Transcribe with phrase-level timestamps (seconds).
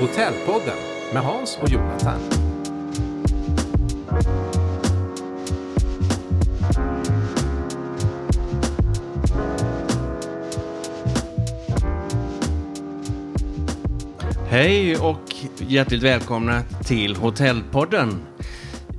[0.00, 0.76] Hotellpodden
[1.12, 2.20] med Hans och Jonathan.
[14.48, 18.20] Hej och hjärtligt välkomna till Hotellpodden.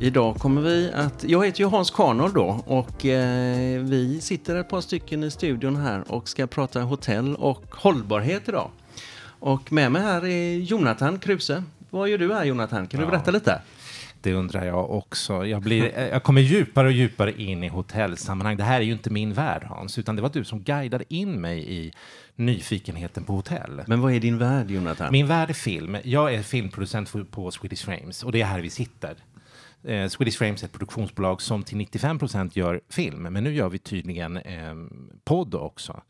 [0.01, 1.23] Idag kommer vi att...
[1.23, 5.75] Jag heter ju Hans Karnold då och eh, vi sitter ett par stycken i studion
[5.75, 8.71] här och ska prata hotell och hållbarhet idag.
[9.41, 11.63] Och med mig här är Jonathan Kruse.
[11.89, 12.87] Vad gör du här Jonathan?
[12.87, 13.61] Kan du berätta lite?
[14.21, 15.45] Det undrar jag också.
[15.45, 18.57] Jag, blir, jag kommer djupare och djupare in i hotellsammanhang.
[18.57, 21.41] Det här är ju inte min värld, Hans, utan det var du som guidade in
[21.41, 21.93] mig i
[22.35, 23.81] nyfikenheten på hotell.
[23.87, 25.11] Men vad är din värld Jonathan?
[25.11, 25.97] Min värld är film.
[26.03, 29.15] Jag är filmproducent på Swedish Frames och det är här vi sitter.
[29.83, 33.69] Eh, Swedish Frames är ett produktionsbolag som till 95 procent gör film, men nu gör
[33.69, 34.75] vi tydligen eh,
[35.23, 36.01] podd också.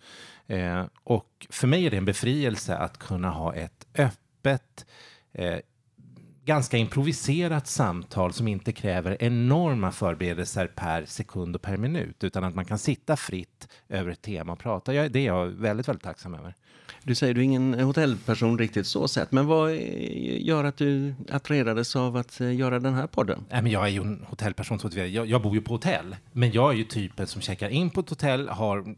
[0.52, 4.86] Eh, och för mig är det en befrielse att kunna ha ett öppet,
[5.34, 5.58] eh,
[6.46, 12.56] ganska improviserat samtal som inte kräver enorma förberedelser per sekund och per minut, utan att
[12.56, 14.94] man kan sitta fritt över ett tema och prata.
[14.94, 16.56] Jag, det är jag väldigt, väldigt tacksam över.
[17.04, 21.96] Du säger du är ingen hotellperson riktigt så sett, men vad gör att du attraherades
[21.96, 23.46] av att eh, göra den här podden?
[23.50, 26.16] Nej, men jag är ju en hotellperson, så att jag, jag bor ju på hotell.
[26.32, 28.96] Men jag är ju typen som checkar in på ett hotell, har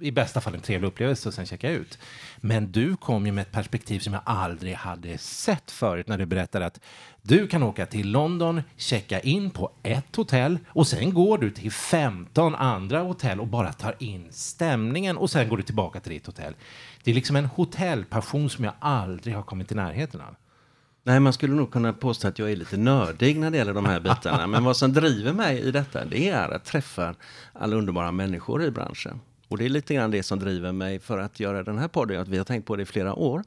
[0.00, 1.98] i bästa fall en trevlig upplevelse och sen checkar ut.
[2.36, 6.26] Men du kom ju med ett perspektiv som jag aldrig hade sett förut när du
[6.26, 6.80] berättade att
[7.22, 11.72] du kan åka till London, checka in på ett hotell och sen går du till
[11.72, 16.26] 15 andra hotell och bara tar in stämningen och sen går du tillbaka till ditt
[16.26, 16.54] hotell.
[17.04, 20.36] Det är liksom en hotellpassion som jag aldrig har kommit i närheten av.
[21.04, 23.84] Nej, man skulle nog kunna påstå att jag är lite nördig när det gäller de
[23.84, 24.46] här bitarna.
[24.46, 27.14] Men vad som driver mig i detta, det är att träffa
[27.52, 29.20] alla underbara människor i branschen.
[29.52, 32.20] Och det är lite grann det som driver mig för att göra den här podden.
[32.20, 33.42] Att vi har tänkt på det i flera år.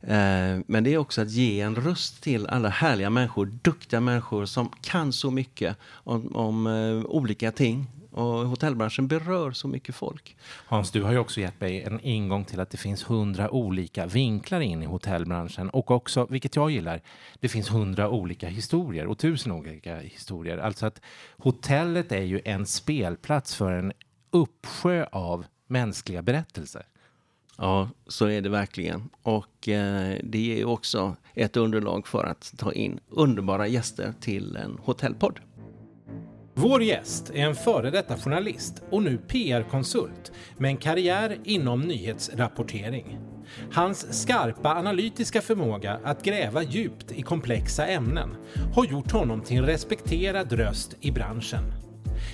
[0.00, 4.46] Eh, men det är också att ge en röst till alla härliga människor, duktiga människor
[4.46, 7.86] som kan så mycket om, om eh, olika ting.
[8.10, 10.36] Och hotellbranschen berör så mycket folk.
[10.66, 14.06] Hans, du har ju också gett mig en ingång till att det finns hundra olika
[14.06, 17.00] vinklar in i hotellbranschen och också, vilket jag gillar,
[17.40, 20.58] det finns hundra olika historier och tusen olika historier.
[20.58, 21.00] Alltså att
[21.36, 23.92] hotellet är ju en spelplats för en
[24.30, 26.86] uppsjö av mänskliga berättelser.
[27.58, 29.08] Ja, så är det verkligen.
[29.22, 34.78] Och eh, det är också ett underlag för att ta in underbara gäster till en
[34.82, 35.40] hotellpodd.
[36.54, 43.18] Vår gäst är en före detta journalist och nu PR-konsult med en karriär inom nyhetsrapportering.
[43.72, 48.36] Hans skarpa analytiska förmåga att gräva djupt i komplexa ämnen
[48.74, 51.85] har gjort honom till en respekterad röst i branschen.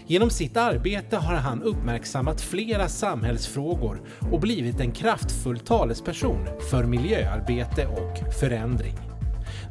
[0.06, 4.02] Genom sitt arbete har han uppmärksammat flera samhällsfrågor
[4.32, 8.94] och blivit en kraftfull talesperson för miljöarbete och förändring.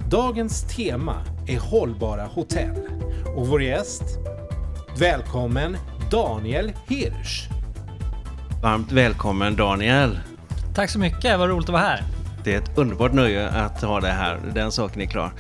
[0.09, 1.16] Dagens tema
[1.47, 2.75] är hållbara hotell
[3.36, 4.03] och vår gäst,
[5.00, 5.78] välkommen
[6.12, 7.50] Daniel Hirsch.
[8.63, 10.19] Varmt välkommen Daniel!
[10.75, 12.03] Tack så mycket, vad roligt att vara här.
[12.44, 15.31] Det är ett underbart nöje att ha det här, den saken är klar.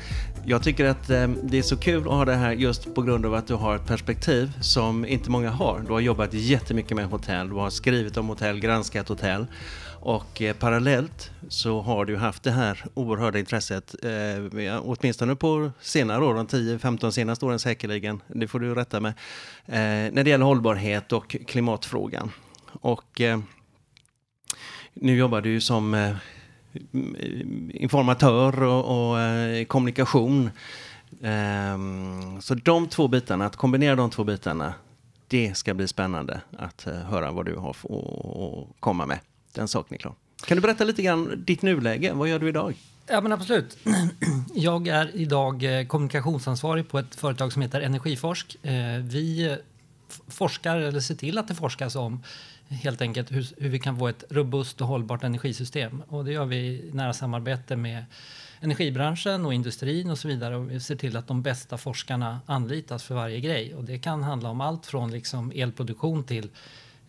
[0.45, 3.25] Jag tycker att eh, det är så kul att ha det här just på grund
[3.25, 5.83] av att du har ett perspektiv som inte många har.
[5.87, 9.45] Du har jobbat jättemycket med hotell, du har skrivit om hotell, granskat hotell
[10.01, 16.25] och eh, parallellt så har du haft det här oerhörda intresset, eh, åtminstone på senare
[16.25, 19.13] år, de 10-15 senaste åren säkerligen, det får du rätta med,
[19.65, 22.31] eh, när det gäller hållbarhet och klimatfrågan.
[22.71, 23.39] Och eh,
[24.93, 26.15] nu jobbar du ju som eh,
[26.73, 30.49] Eh, informatör och, och eh, kommunikation.
[31.21, 34.73] Um, så de två bitarna, att kombinera de två bitarna,
[35.27, 39.19] det ska bli spännande att uh, höra vad du har att komma med.
[39.53, 40.13] Den saken är klar.
[40.45, 42.13] Kan du berätta lite grann ditt nuläge?
[42.13, 42.75] Vad gör du idag?
[43.07, 43.77] Ja, men absolut.
[44.55, 48.57] Jag är idag eh, kommunikationsansvarig på ett företag som heter Energiforsk.
[49.01, 49.57] Vi
[50.27, 52.23] forskar, eller ser till att det forskas om
[52.71, 56.03] helt enkelt hur, hur vi kan få ett robust och hållbart energisystem.
[56.07, 58.05] Och det gör vi i nära samarbete med
[58.59, 60.55] energibranschen och industrin och så vidare.
[60.55, 63.75] Och vi ser till att de bästa forskarna anlitas för varje grej.
[63.75, 66.49] Och det kan handla om allt från liksom elproduktion till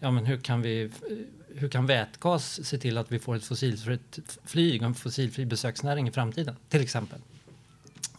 [0.00, 0.90] ja, men hur kan vi
[1.54, 6.08] hur kan vätgas se till att vi får ett fossilfritt flyg och en fossilfri besöksnäring
[6.08, 7.18] i framtiden, till exempel.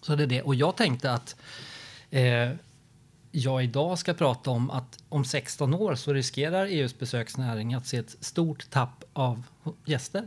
[0.02, 0.42] Så det är det.
[0.42, 1.36] Och jag tänkte att
[2.12, 2.50] eh,
[3.36, 7.98] jag idag ska prata om att om 16 år så riskerar EUs besöksnäring att se
[7.98, 9.44] ett stort tapp av
[9.86, 10.24] gäster.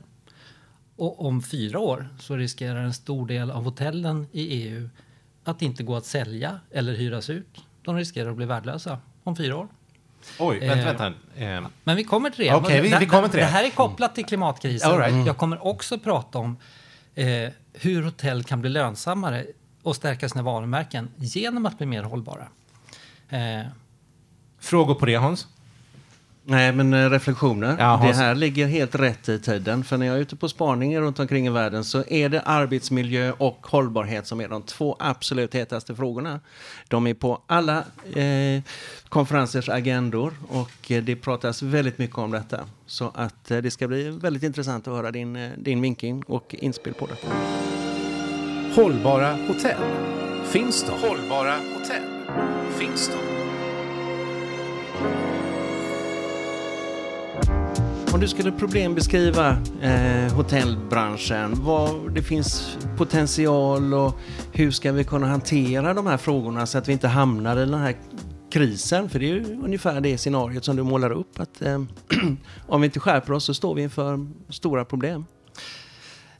[0.97, 4.88] Och om fyra år så riskerar en stor del av hotellen i EU
[5.44, 7.64] att inte gå att sälja eller hyras ut.
[7.82, 9.69] De riskerar att bli värdelösa om fyra år.
[10.38, 11.06] Oj, vänta, Eh, vänta.
[11.37, 12.55] Eh, Men vi kommer till det.
[12.55, 13.44] Okej, vi- vi kommer till det.
[13.47, 14.91] Det här är kopplat till klimatkrisen.
[14.91, 15.26] All right.
[15.26, 16.56] Jag kommer också prata om
[17.14, 19.47] eh, hur hotell kan bli lönsammare
[19.82, 22.49] och stärka sina varumärken genom att bli mer hållbara.
[23.28, 23.67] Eh,
[24.61, 25.46] Frågor på det Hans?
[26.49, 27.76] Nej, men eh, reflektioner.
[27.78, 29.84] Ja, det här ligger helt rätt i tiden.
[29.84, 33.32] För när jag är ute på spaning runt omkring i världen så är det arbetsmiljö
[33.38, 36.40] och hållbarhet som är de två absolut hetaste frågorna.
[36.88, 37.78] De är på alla
[38.14, 38.62] eh,
[39.08, 42.61] konferensers agendor och eh, det pratas väldigt mycket om detta.
[42.87, 46.55] Så att eh, det ska bli väldigt intressant att höra din, eh, din vinkling och
[46.58, 47.29] inspel på detta.
[48.75, 49.82] Hållbara hotell.
[50.44, 51.08] Finns de?
[51.08, 52.16] Hållbara hotell.
[52.79, 53.37] Finns de?
[58.17, 64.19] Om du skulle problembeskriva eh, hotellbranschen, vad det finns potential och
[64.53, 67.75] hur ska vi kunna hantera de här frågorna så att vi inte hamnar i den
[67.75, 67.97] här
[68.50, 69.09] krisen?
[69.09, 71.82] För det är ju ungefär det scenariot som du målar upp att eh,
[72.67, 75.25] om vi inte skärper oss så står vi inför stora problem.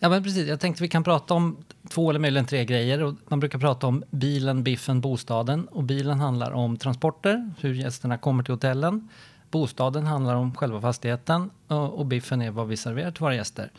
[0.07, 0.49] Ja, men precis.
[0.49, 1.57] Jag tänkte vi kan prata om
[1.89, 3.03] två eller möjligen tre grejer.
[3.03, 5.65] Och man brukar prata om bilen, biffen, bostaden.
[5.69, 9.09] Och bilen handlar om transporter, hur gästerna kommer till hotellen.
[9.51, 13.71] Bostaden handlar om själva fastigheten och, och biffen är vad vi serverar till våra gäster.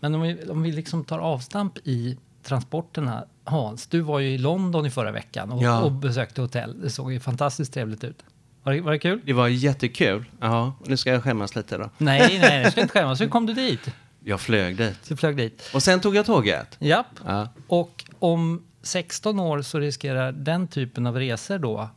[0.00, 3.24] Men om vi, om vi liksom tar avstamp i transporterna.
[3.44, 5.80] Hans, du var ju i London i förra veckan och, Ja.
[5.82, 6.80] och besökte hotell.
[6.80, 8.24] Det såg ju fantastiskt trevligt ut.
[8.62, 9.20] Var det, var det kul?
[9.24, 10.24] Det var jättekul.
[10.40, 11.90] Ja, nu ska jag skämmas lite då.
[11.98, 13.20] Nej, nej, du ska inte skämmas.
[13.20, 13.90] Hur kom du dit?
[14.26, 15.08] Jag flög dit.
[15.08, 15.70] Du flög dit.
[15.74, 16.76] Och sen tog jag tåget.
[16.80, 17.06] Japp.
[17.24, 17.48] Ja.
[17.66, 21.88] Och om 16 år så riskerar den typen av resor då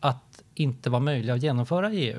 [0.00, 2.18] att inte vara möjliga att genomföra i EU.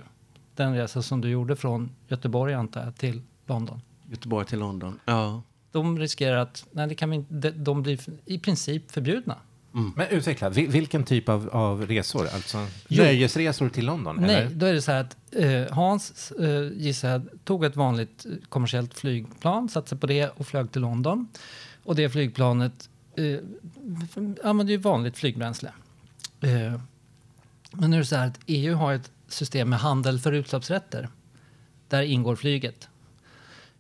[0.56, 3.82] Den resa som du gjorde från Göteborg antar jag till London.
[4.10, 5.00] Göteborg till London.
[5.06, 5.42] Ja.
[5.72, 9.38] De riskerar att, nej det kan vi inte, de, de blir i princip förbjudna.
[9.72, 12.28] Men utveckla, vil- vilken typ av, av resor?
[12.34, 13.04] Alltså Jo.
[13.04, 14.16] nöjesresor till London?
[14.20, 14.50] Nej, Eller?
[14.50, 18.32] då är det så här att eh, Hans, eh, gissar jag, tog ett vanligt eh,
[18.50, 21.28] kommersiellt flygplan, satte sig på det och flög till London.
[21.84, 23.38] Och det flygplanet eh,
[24.44, 25.72] använder ju vanligt flygbränsle.
[26.42, 26.80] Eh,
[27.72, 31.10] men nu är det så här att EU har ett system med handel för utsläppsrätter.
[31.88, 32.88] Där ingår flyget.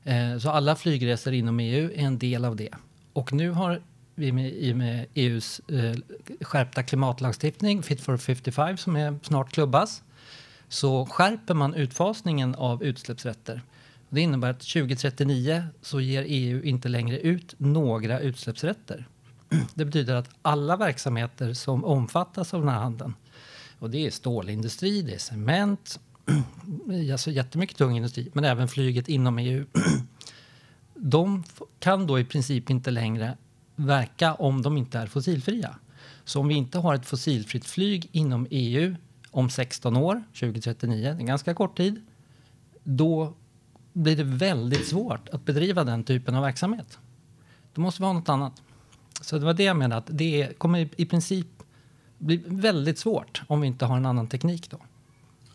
[0.03, 2.69] Eh, så alla flygresor inom EU är en del av det.
[3.13, 3.81] Och nu har
[4.21, 5.95] vi med, i och med EUs eh,
[6.41, 10.03] skärpta klimatlagstiftning, Fit for 55, som är snart klubbas,
[10.69, 13.61] så skärper man utfasningen av utsläppsrätter.
[14.09, 19.07] Det innebär att 2039 så ger EU inte längre ut några utsläppsrätter.
[19.73, 23.13] Det betyder att alla verksamheter som omfattas av den här handeln,
[23.79, 25.99] och det är stålindustri, det är cement,
[27.11, 29.65] alltså jättemycket tung industri, men även flyget inom EU.
[30.93, 31.43] De
[31.79, 33.37] kan då i princip inte längre
[33.85, 35.75] verka om de inte är fossilfria.
[36.23, 38.95] Så om vi inte har ett fossilfritt flyg inom EU
[39.31, 42.01] om 16 år, 2039, det är en ganska kort tid,
[42.83, 43.33] då
[43.93, 46.99] blir det väldigt svårt att bedriva den typen av verksamhet.
[47.73, 48.61] Då måste vi ha något annat.
[49.21, 51.47] Så det var det jag menade, att det kommer i- princip
[52.17, 54.77] bli väldigt svårt om vi inte har en annan teknik då.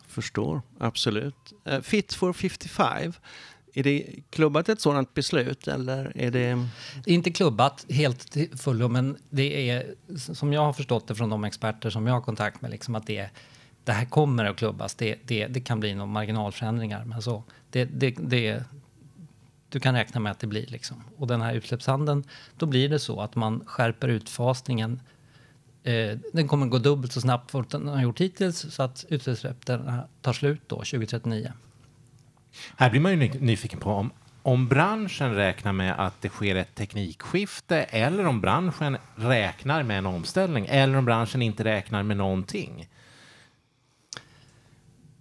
[0.06, 1.52] Förstår, absolut.
[1.64, 3.12] Eh, Fit for 55,
[3.78, 6.67] är det klubbat ett sådant beslut eller är det...
[7.05, 11.14] Det är inte klubbat helt till fullo, men det är som jag har förstått det
[11.14, 13.31] från de experter som jag har kontakt med, liksom att det,
[13.84, 14.94] det här kommer att klubbas.
[14.94, 18.65] Det, det, det kan bli några marginalförändringar, men så det, det, det,
[19.69, 21.05] du kan räkna med att det blir liksom.
[21.17, 22.24] Och den här utsläppshandeln,
[22.56, 25.00] då blir det så att man skärper utfasningen.
[25.82, 30.08] Eh, den kommer gå dubbelt så snabbt som den har gjort hittills, så att utsläppsrätterna
[30.20, 31.53] tar slut då 2039.
[32.77, 34.10] Här blir man ju nyfiken på om,
[34.43, 40.06] om branschen räknar med att det sker ett teknikskifte eller om branschen räknar med en
[40.06, 42.89] omställning eller om branschen inte räknar med någonting.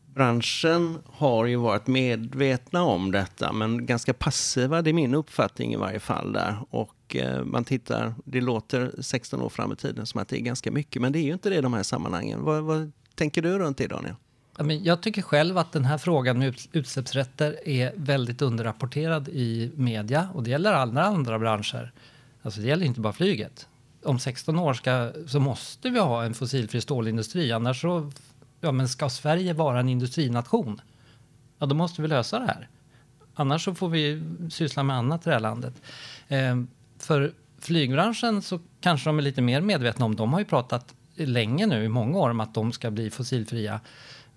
[0.05, 5.75] Branschen har ju varit medvetna om detta men ganska passiva, det är min uppfattning i
[5.75, 6.57] varje fall där.
[6.69, 10.41] Och eh, man tittar, det låter 16 år fram i tiden som att det är
[10.41, 12.43] ganska mycket men det är ju inte det i de här sammanhangen.
[12.43, 14.15] Vad, vad tänker du runt det Daniel?
[14.57, 20.43] Jag tycker själv att den här frågan med utsläppsrätter är väldigt underrapporterad i media och
[20.43, 21.91] det gäller alla andra branscher.
[22.41, 23.67] Alltså det gäller inte bara flyget.
[24.03, 28.11] Om 16 år ska, så måste vi ha en fossilfri stålindustri annars så,
[28.61, 30.81] ja men ska Sverige vara en industrination?
[31.59, 32.69] Ja då måste vi lösa det här.
[33.33, 35.73] Annars så får vi syssla med annat i det här landet.
[36.27, 36.55] Eh,
[36.99, 41.65] för flygbranschen så kanske de är lite mer medvetna om, de har ju pratat länge
[41.65, 43.79] nu i många år om att de ska bli fossilfria.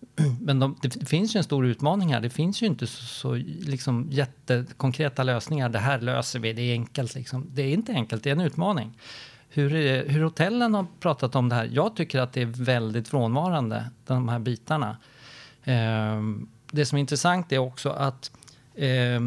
[0.40, 2.20] Men de, det finns ju en stor utmaning här.
[2.20, 5.68] Det finns ju inte så, så liksom jättekonkreta lösningar.
[5.68, 7.14] Det här löser vi, det är enkelt.
[7.14, 7.46] Liksom.
[7.54, 8.98] Det är inte enkelt, det är en utmaning.
[9.48, 12.46] Hur, är det- hur hotellen har pratat om det här, jag tycker att det är
[12.46, 14.96] väldigt frånvarande, de här bitarna.
[15.64, 16.22] Eh,
[16.70, 18.30] det som är intressant är också att
[18.74, 19.20] eh,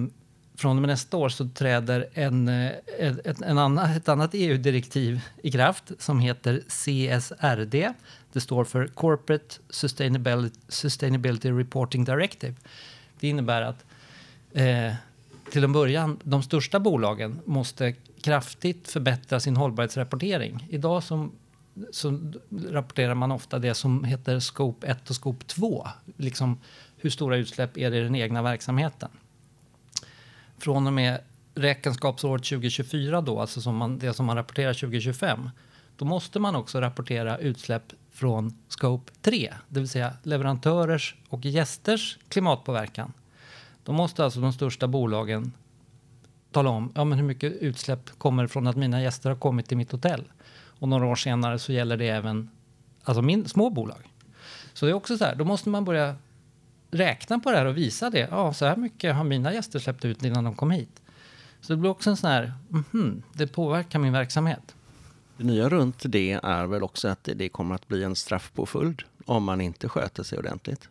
[0.62, 5.22] från och med nästa år så träder en, eh, ett, en annan, ett annat EU-direktiv
[5.44, 7.94] i kraft som heter CSRD.
[8.34, 12.56] Det står för Corporate Sustainability, Sustainability Reporting Directive.
[13.20, 13.86] Det innebär att
[14.52, 14.94] eh,
[15.52, 20.68] till en början, de största bolagen måste kraftigt förbättra sin hållbarhetsrapportering.
[20.70, 21.32] Idag som,
[21.92, 22.32] så
[22.70, 25.88] rapporterar man ofta det som heter Scope 1 och Scope 2.
[26.18, 26.60] Liksom
[26.98, 29.10] hur stora utsläpp är det i den egna verksamheten?
[30.62, 31.20] Från och med
[31.56, 35.50] räkenskapsåret 2024 då, alltså som man, det som man rapporterar 2025,
[35.98, 42.18] då måste man också rapportera utsläpp från Scope 3, det vill säga leverantörers och gästers
[42.30, 43.14] klimatpåverkan.
[43.84, 45.54] Då måste alltså de största bolagen
[46.52, 49.78] tala om ja, men hur mycket utsläpp kommer från att mina gäster har kommit till
[49.78, 50.24] mitt hotell.
[50.80, 52.50] Och några år senare så gäller det även
[53.04, 54.10] alltså min, små bolag.
[54.74, 56.16] Så det är också så här, då måste man börja
[56.92, 58.28] räkna på det här och visa det.
[58.32, 61.02] Ja, så här mycket har mina gäster släppt ut innan de kom hit.
[61.62, 62.54] Så det blir också en sån här,
[62.94, 64.76] mm, det påverkar min verksamhet.
[65.38, 69.44] Det nya runt det är väl också att det kommer att bli en straffpåföljd om
[69.44, 70.90] man inte sköter sig ordentligt.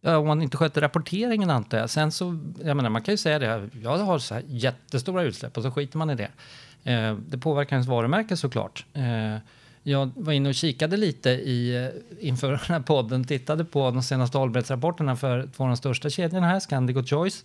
[0.00, 1.90] Ja, om man inte sköter rapporteringen antar jag.
[1.90, 5.56] Sen så, jag menar, man kan ju säga det, jag har så här jättestora utsläpp
[5.56, 6.30] och så skiter man i det.
[6.92, 8.86] Eh, det påverkar ens varumärke såklart.
[8.92, 9.36] Eh,
[9.86, 14.02] jag var inne och kikade lite i, eh, inför den här podden, tittade på de
[14.02, 17.44] senaste hållbarhetsrapporterna för två av de största kedjorna här, Scandic och Choice.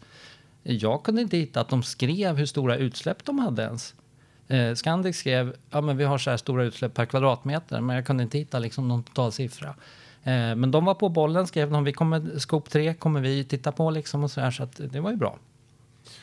[0.64, 3.96] Jag kunde inte hitta att de skrev hur stora utsläpp de hade ens.
[4.48, 8.06] Eh, Scandic skrev ja men vi har så här stora utsläpp per kvadratmeter, men jag
[8.06, 9.70] kunde inte hitta liksom någon total siffra.
[10.24, 13.72] Eh, men de var på bollen, skrev de, vi kommer, Scope 3 kommer vi titta
[13.72, 15.38] på liksom och så här, så att det var ju bra.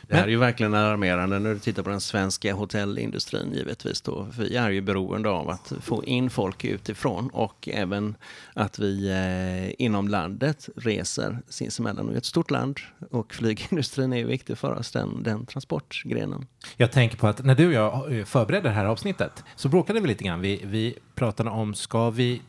[0.08, 4.00] Det här är ju verkligen alarmerande när du tittar på den svenska hotellindustrin givetvis.
[4.00, 4.28] Då.
[4.38, 8.16] Vi är ju beroende av att få in folk utifrån och även
[8.54, 12.08] att vi eh, inom landet reser sinsemellan.
[12.08, 12.78] Vi är ett stort land
[13.10, 16.46] och flygindustrin är ju viktig för oss, den, den transportgrenen.
[16.76, 20.00] Jag tänker på att när du och jag eh, förberedde det här avsnittet så bråkade
[20.00, 20.40] vi lite grann.
[20.40, 22.42] Vi, vi pratade om, ska vi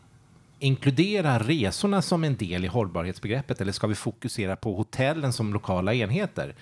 [0.60, 5.94] inkludera resorna som en del i hållbarhetsbegreppet eller ska vi fokusera på hotellen som lokala
[5.94, 6.56] enheter?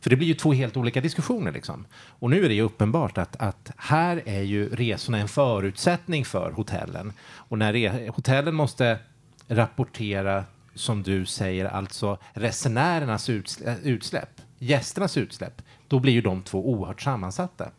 [0.00, 1.52] För det blir ju två helt olika diskussioner.
[1.52, 1.86] Liksom.
[1.94, 6.50] Och nu är det ju uppenbart att, att här är ju resorna en förutsättning för
[6.50, 7.12] hotellen.
[7.22, 8.98] Och när hotellen måste
[9.48, 13.30] rapportera, som du säger, alltså resenärernas
[13.82, 17.70] utsläpp, gästernas utsläpp, då blir ju de två oerhört sammansatta.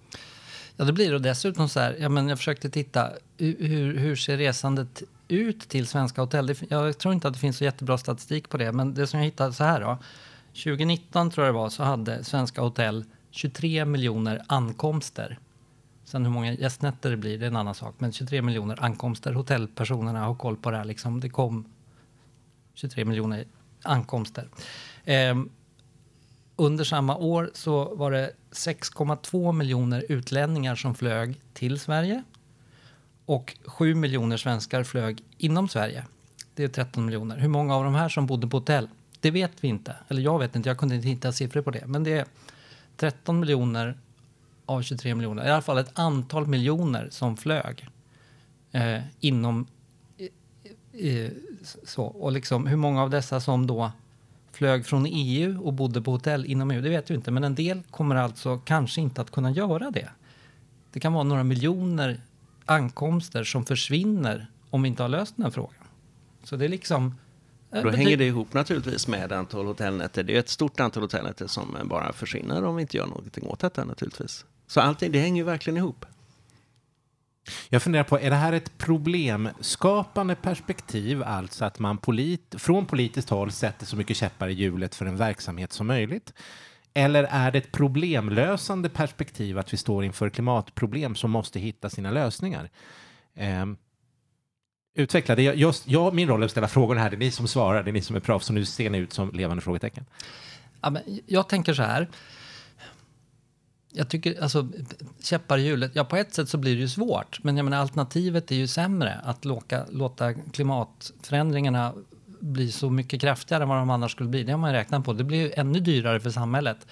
[0.77, 1.19] Ja, det blir det.
[1.19, 6.21] dessutom så här, ja, men jag försökte titta, hur, hur ser resandet ut till svenska
[6.21, 6.55] hotell?
[6.69, 9.25] Jag tror inte att det finns så jättebra statistik på det, men det som jag
[9.25, 9.97] hittade så här då.
[10.53, 15.39] 2019 tror jag det var så hade svenska hotell 23 miljoner ankomster.
[16.05, 17.95] Sen hur många gästnätter det blir, det är en annan sak.
[17.97, 19.33] Men 23 miljoner ankomster.
[19.33, 20.85] Hotellpersonerna har koll på det här.
[20.85, 21.19] Liksom.
[21.19, 21.65] Det kom
[22.73, 23.45] 23 miljoner
[23.83, 24.49] ankomster.
[25.05, 25.37] Eh,
[26.55, 32.23] under samma år så var det 6,2 miljoner utlänningar som flög till Sverige.
[33.29, 36.05] Och 7 miljoner svenskar flög inom Sverige.
[36.55, 37.37] Det är 13 miljoner.
[37.37, 38.89] Hur många av de här som bodde på hotell?
[39.19, 39.95] Det vet vi inte.
[40.07, 41.87] Eller jag vet inte, jag kunde inte hitta siffror på det.
[41.87, 42.25] Men det är
[42.97, 43.97] 13 miljoner
[44.65, 45.47] av 23 miljoner.
[45.47, 47.87] I alla fall ett antal miljoner som flög
[48.71, 49.67] eh, inom...
[50.17, 51.31] Eh, eh
[51.83, 52.03] så.
[52.03, 53.91] Och liksom, hur många av dessa som då
[54.51, 57.31] flög från EU och bodde på hotell inom EU, det vet vi inte.
[57.31, 60.09] Men en del kommer alltså kanske inte att kunna göra det.
[60.91, 62.21] Det kan vara några miljoner
[62.69, 65.83] ankomster som försvinner om vi inte har löst den här frågan.
[66.43, 67.15] Så det är liksom
[67.71, 70.23] Eh, Då hänger det ihop naturligtvis med antal hotellnätter.
[70.23, 73.59] Det är ett stort antal hotellnätter som bara försvinner om vi inte gör någonting åt
[73.59, 74.45] detta naturligtvis.
[74.67, 76.05] Så allting, det hänger ju verkligen ihop.
[77.69, 83.29] Jag funderar på, är det här ett problemskapande perspektiv, alltså att man polit, från politiskt
[83.29, 86.33] håll sätter så mycket käppar i hjulet för en verksamhet som möjligt?
[86.93, 92.11] Eller är det ett problemlösande perspektiv att vi står inför klimatproblem som måste hitta sina
[92.11, 92.69] lösningar?
[93.35, 93.77] Um,
[94.95, 95.43] Utveckla det.
[95.43, 97.09] Jag, jag, min roll är att ställa frågorna här.
[97.09, 98.45] Det är ni som svarar, det är ni som är proffs.
[98.45, 100.05] Så nu ser ni ut som levande frågetecken.
[100.81, 102.07] Ja, men jag tänker så här.
[103.91, 104.67] Jag tycker, alltså,
[105.21, 107.43] käppar i hjulet, ja på ett sätt så blir det ju svårt.
[107.43, 109.21] Men jag menar, alternativet är ju sämre.
[109.23, 111.93] Att låka, låta klimatförändringarna
[112.39, 114.43] bli så mycket kraftigare än vad de annars skulle bli.
[114.43, 115.13] Det har man räknat på.
[115.13, 116.87] Det blir ju ännu dyrare för samhället.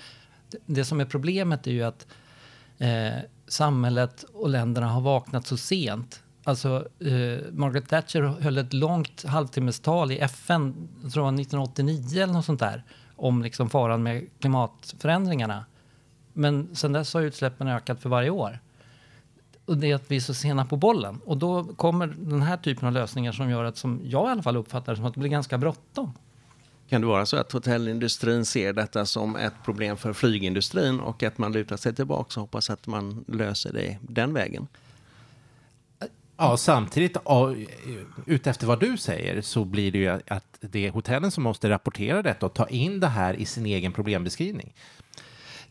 [0.65, 2.07] Det, som är problemet är ju att
[2.77, 9.23] eh, samhället och länderna har vaknat så sent Alltså, eh, Margaret Thatcher höll ett långt
[9.23, 12.83] halvtimmestal i FN, jag tror 1989 eller något sånt där,
[13.15, 15.65] om liksom faran med klimatförändringarna.
[16.33, 18.59] Men sen dess har utsläppen ökat för varje år.
[19.67, 21.19] Och det är att vi är så sena på bollen.
[21.25, 24.43] Och då kommer den här typen av lösningar som gör att, som jag i alla
[24.43, 26.13] fall uppfattar som att det blir ganska bråttom.
[26.89, 31.37] Kan det vara så att hotellindustrin ser detta som ett problem för flygindustrin och att
[31.37, 34.67] man lutar sig tillbaka och hoppas att man löser det den vägen?
[36.37, 37.17] Ja, samtidigt,
[38.25, 42.21] utefter vad du säger, så blir det ju att det är hotellen som måste rapportera
[42.21, 44.73] detta och ta in det här i sin egen problembeskrivning.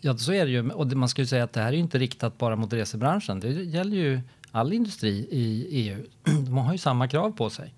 [0.00, 0.70] Ja, så är det ju.
[0.70, 3.40] Och man ska ju säga att det här är inte riktat bara mot resebranschen.
[3.40, 6.04] Det gäller ju all industri i EU.
[6.46, 7.74] De har ju samma krav på sig.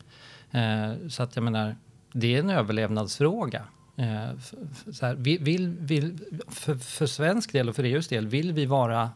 [0.51, 1.77] Eh, så att jag menar,
[2.13, 3.63] det är en överlevnadsfråga.
[3.97, 4.39] Eh,
[4.93, 9.11] så här, vill, vill, för, för svensk del och för EUs del, vill vi vara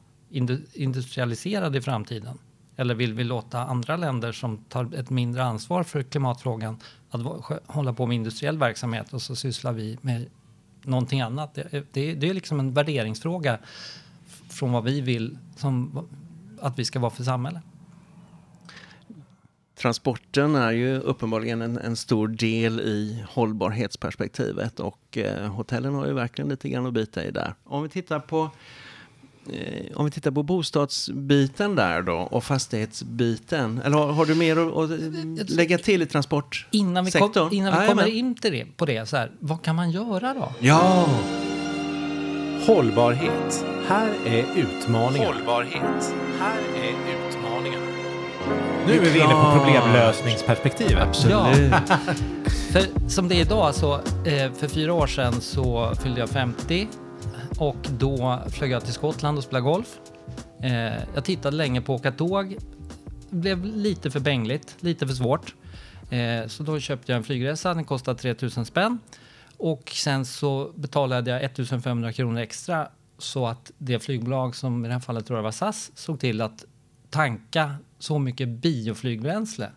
[0.73, 2.39] industrialiserade i framtiden?
[2.77, 6.79] Eller vill vi låta andra länder som tar ett mindre ansvar för klimatfrågan
[7.11, 7.21] att
[7.67, 10.27] hålla på med industriell verksamhet och så sysslar vi med
[10.83, 11.55] någonting annat?
[11.55, 13.59] Det, det, det är liksom en värderingsfråga
[14.49, 16.09] från vad vi vill som,
[16.61, 17.61] att vi ska vara för samhälle.
[19.75, 26.13] Transporten är ju uppenbarligen en, en stor del i hållbarhetsperspektivet och eh, hotellen har ju
[26.13, 27.55] verkligen lite grann att bita i där.
[27.65, 28.51] Om vi tittar på
[29.95, 33.81] om vi tittar på bostadsbiten där då och fastighetsbiten.
[33.85, 36.81] Eller har, har du mer att, att, lägga till i transportsektorn?
[36.81, 39.77] Innan vi, kom, innan vi kommer in till det, på det, så här, vad kan
[39.77, 40.53] man göra då?
[40.59, 41.09] Ja!
[42.67, 43.67] Hållbarhet.
[43.87, 45.27] Här är utmaningen.
[45.27, 46.15] Hållbarhet.
[46.39, 47.81] Här är utmaningen.
[48.87, 51.03] Nu är vi inne på problemlösningsperspektivet.
[51.03, 51.35] Absolut.
[51.37, 51.79] Ja.
[52.73, 56.89] för, som det är idag, så, eh, för fyra år sedan så fyllde jag 50
[57.59, 60.01] och då flög jag till Skottland och spelade golf.
[60.63, 62.57] Eh, jag tittade länge på att åka tåg.
[63.31, 65.55] Det blev lite för bängligt, lite för svårt.
[66.11, 68.99] Eh, så då köpte jag en flygresa, den kostade 3000 spänn.
[69.57, 74.95] Och sen så betalade jag 1500 kronor extra så att det flygbolag som i det
[74.95, 76.65] här fallet tror jag var SAS såg till att
[77.11, 79.71] tanka så mycket bioflygbränsle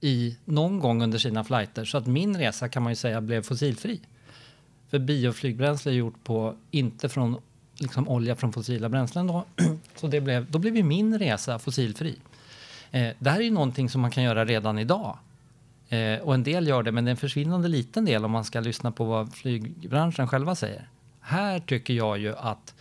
[0.00, 3.42] i någon gång under sina flighter så att min resa kan man ju säga blev
[3.42, 4.00] fossilfri.
[4.92, 7.40] För bioflygbränsle är gjort på, inte från
[7.76, 9.44] liksom olja från fossila bränslen då.
[9.96, 12.16] Så det blev, då blev ju min resa fossilfri.
[12.90, 15.18] Eh, det här är ju någonting som man kan göra redan idag.
[15.88, 18.44] Eh, och en del gör det, men det är en försvinnande liten del om man
[18.44, 20.88] ska lyssna på vad flygbranschen själva säger.
[21.20, 22.74] Här tycker jag ju att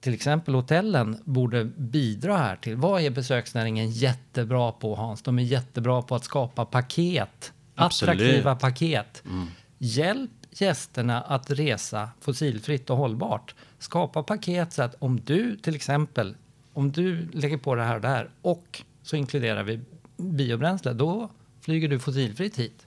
[0.00, 2.76] till exempel hotellen borde bidra här till.
[2.76, 5.22] Vad är besöksnäringen jättebra på Hans?
[5.22, 7.52] De är jättebra på att skapa paket.
[7.74, 8.14] Absolut.
[8.14, 9.22] Attraktiva paket.
[9.26, 9.46] Mm.
[9.78, 13.54] Hjälp gästerna att resa fossilfritt och hållbart.
[13.78, 16.36] Skapa paket så att om du till exempel,
[16.72, 19.80] om du lägger på det här och det här och så inkluderar vi
[20.16, 22.86] biobränsle, då flyger du fossilfritt hit.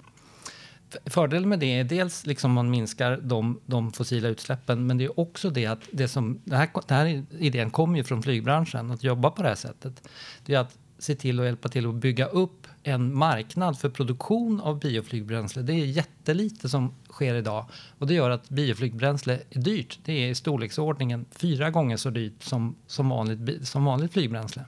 [1.05, 5.19] Fördelen med det är dels liksom man minskar de, de fossila utsläppen, men det är
[5.19, 9.03] också det att det som, det här, den här idén kommer ju från flygbranschen, att
[9.03, 10.09] jobba på det här sättet.
[10.45, 14.61] Det är att se till att hjälpa till att bygga upp en marknad för produktion
[14.61, 15.61] av bioflygbränsle.
[15.61, 17.65] Det är jättelite som sker idag
[17.99, 19.99] och det gör att bioflygbränsle är dyrt.
[20.05, 24.63] Det är i storleksordningen fyra gånger så dyrt som, som, vanligt, som vanligt flygbränsle.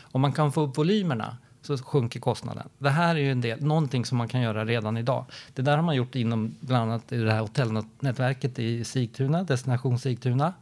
[0.00, 2.68] Om man kan få upp volymerna så sjunker kostnaden.
[2.78, 5.24] Det här är ju en del, någonting som man kan göra redan idag.
[5.54, 9.98] Det där har man gjort inom bland annat i det här hotellnätverket i Sigtuna, Destination
[9.98, 10.54] Sigtuna.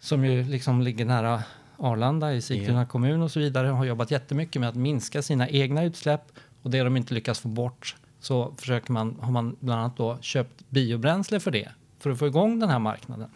[0.00, 1.42] Som ju liksom ligger nära
[1.78, 2.88] Arlanda i Sigtuna yeah.
[2.88, 3.66] kommun och så vidare.
[3.66, 6.22] Har jobbat jättemycket med att minska sina egna utsläpp
[6.62, 10.18] och det de inte lyckas få bort så försöker man, har man bland annat då
[10.20, 11.68] köpt biobränsle för det.
[11.98, 13.30] För att få igång den här marknaden.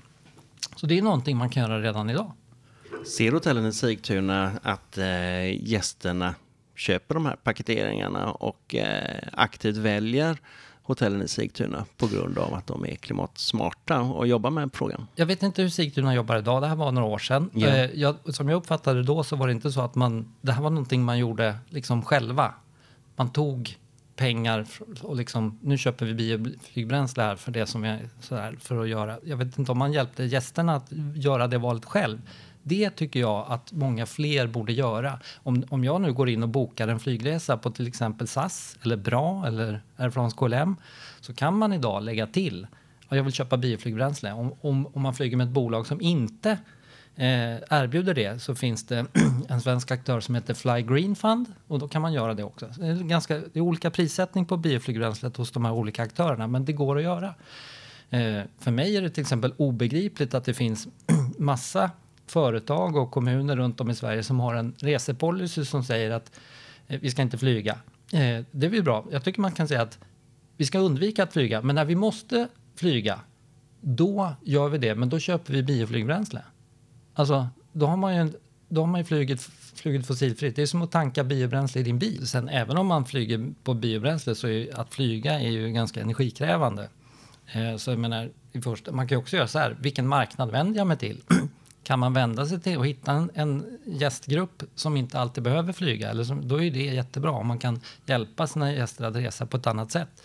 [0.77, 2.33] Så det är någonting man kan göra redan idag.
[3.07, 6.35] Ser hotellen i Sigtuna att eh, gästerna
[6.75, 10.39] köper de här paketeringarna och eh, aktivt väljer
[10.83, 15.07] hotellen i Sigtuna på grund av att de är klimatsmarta och jobbar med frågan.
[15.15, 17.51] Jag vet inte hur Sigtuna jobbar idag, det här var några år sedan.
[17.55, 17.91] Yeah.
[17.95, 20.63] Jag, som jag uppfattade det då så var det inte så att man, det här
[20.63, 22.55] var någonting man gjorde liksom själva.
[23.17, 23.77] Man tog
[24.17, 24.67] pengar
[25.03, 29.19] och liksom, nu köper vi bioflygbränsle här för det som är sådär, för att göra.
[29.25, 32.19] Jag vet inte om man hjälpte gästerna att göra det valet själv.
[32.63, 35.21] Det tycker jag att många fler borde göra.
[35.37, 38.97] Om, om jag nu går in och bokar en flygresa på till exempel SAS eller
[38.97, 40.77] BRA eller Air France KLM
[41.21, 42.67] så kan man idag lägga till
[43.09, 44.33] att jag vill köpa bioflygbränsle.
[44.33, 46.51] Om, om, om man flyger med ett bolag som inte
[47.17, 49.07] eh, erbjuder det så finns det
[49.49, 52.67] en svensk aktör som heter Fly Green Fund och då kan man göra det också.
[52.79, 56.65] Det är, ganska, det är olika prissättning på bioflygbränslet hos de här olika aktörerna men
[56.65, 57.35] det går att göra.
[58.11, 60.89] Eh, för mig är det till exempel obegripligt att det finns
[61.39, 61.91] massa
[62.33, 66.33] företag och kommuner runt om i Sverige som har en resepolicy som säger att
[66.89, 67.73] eh, vi ska inte flyga.
[68.13, 69.05] Eh, det är väl bra.
[69.11, 69.99] Jag tycker man kan säga att
[70.57, 73.21] vi ska undvika att flyga, men när vi måste flyga,
[73.81, 76.43] då gör vi det, men då köper vi bioflygbränsle.
[77.15, 78.35] Alltså, då har man ju en,
[78.69, 79.43] då har man ju flugit,
[79.75, 80.57] flugit fossilfritt.
[80.57, 82.29] Det är som att tanka biobränsle i din bil.
[82.29, 86.01] Sen även om man flyger på biobränsle så är ju, att flyga är ju ganska
[86.01, 86.89] energikrävande.
[87.53, 90.51] Eh, så jag menar, i första, man kan ju också göra så här, vilken marknad
[90.51, 91.21] vänder jag mig till?
[91.85, 96.11] Kan man vända sig till och hitta en, en gästgrupp som inte alltid behöver flyga,
[96.11, 97.31] eller som, då är det jättebra.
[97.31, 100.23] Om man kan hjälpa sina gäster att resa på ett annat sätt,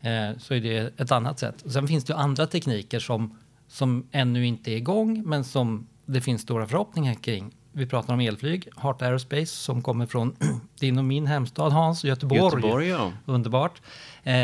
[0.00, 1.64] eh, så är det ett annat sätt.
[1.66, 6.20] Sen finns det ju andra tekniker som, som ännu inte är igång, men som det
[6.20, 7.54] finns stora förhoppningar kring.
[7.76, 10.36] Vi pratar om elflyg, Heart Aerospace som kommer från
[10.80, 12.40] din och min hemstad Hans, Göteborg.
[12.40, 13.12] Göteborg ja.
[13.26, 13.82] Underbart.
[14.22, 14.34] Eh,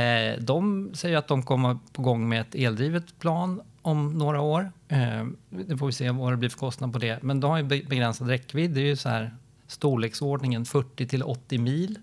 [0.40, 4.72] de säger att de kommer på gång med ett eldrivet plan om några år.
[4.88, 7.22] Eh, det får vi se vad det blir för kostnad på det.
[7.22, 8.70] Men de har ju begränsad räckvidd.
[8.70, 9.34] Det är ju så här
[9.66, 11.98] storleksordningen 40 till 80 mil.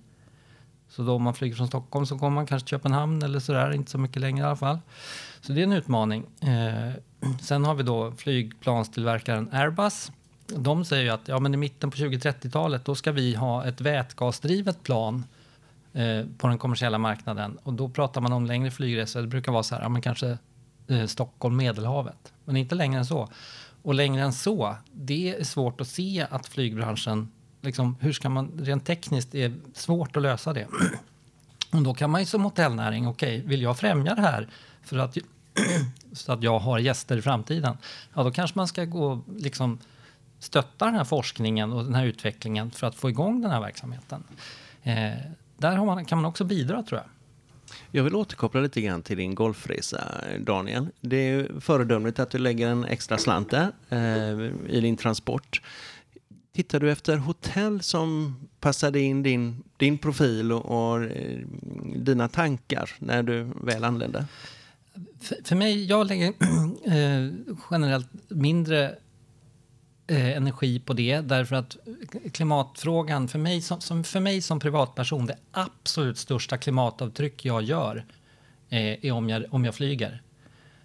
[0.89, 3.71] Så då om man flyger från Stockholm så kommer man kanske till Köpenhamn eller sådär,
[3.71, 4.79] inte så mycket längre i alla fall.
[5.41, 6.25] Så det är en utmaning.
[6.41, 6.93] Eh,
[7.41, 10.11] sen har vi då flygplanstillverkaren Airbus.
[10.47, 13.81] De säger ju att ja, men i mitten på 2030-talet då ska vi ha ett
[13.81, 15.23] vätgasdrivet plan
[15.93, 17.57] eh, på den kommersiella marknaden.
[17.63, 19.21] Och då pratar man om längre flygresor.
[19.21, 20.38] Det brukar vara så här, ja, men kanske
[20.88, 22.33] eh, Stockholm, Medelhavet.
[22.45, 23.29] Men inte längre än så.
[23.81, 27.31] Och längre än så, det är svårt att se att flygbranschen,
[27.62, 30.67] liksom, hur ska man, rent tekniskt är svårt att lösa det.
[31.71, 34.47] Och då kan man ju som hotellnäring, okej, okay, vill jag främja det här
[34.83, 35.17] för att,
[36.12, 37.77] så att jag har gäster i framtiden?
[38.13, 39.79] Ja, då kanske man ska gå liksom
[40.39, 44.23] stötta den här forskningen och den här utvecklingen för att få igång den här verksamheten.
[44.84, 44.93] Eh,
[45.58, 47.10] där man, kan man också bidra tror jag.
[47.91, 50.88] Jag vill återkoppla lite grann till din golfresa, Daniel.
[51.02, 55.62] Det är föredömligt att du lägger en extra slant där eh, i din transport.
[56.54, 61.39] Tittar du efter hotell som passade in din, din profil och, och eh,
[61.95, 64.26] dina tankar när du väl anlände?
[65.21, 66.28] För, för mig, jag lägger
[66.86, 67.34] eh,
[67.71, 68.95] generellt mindre
[70.07, 71.77] eh, energi på det därför att
[72.31, 78.05] klimatfrågan för mig som, som, för mig som privatperson, det absolut största klimatavtryck jag gör
[78.69, 80.21] eh, är om jag, om jag flyger.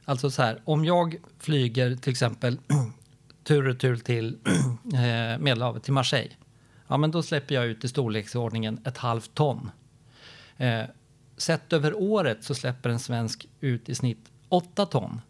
[0.05, 2.59] Alltså så här, om jag flyger till exempel
[3.45, 4.39] tur och tur till
[4.95, 6.33] eh, Medelhavet, till Marseille.
[6.89, 9.71] Ja, men då släpper jag ut i storleksordningen ett halvt ton.
[10.57, 10.83] Eh,
[11.37, 15.21] sett över året så släpper en svensk ut i snitt 8 ton.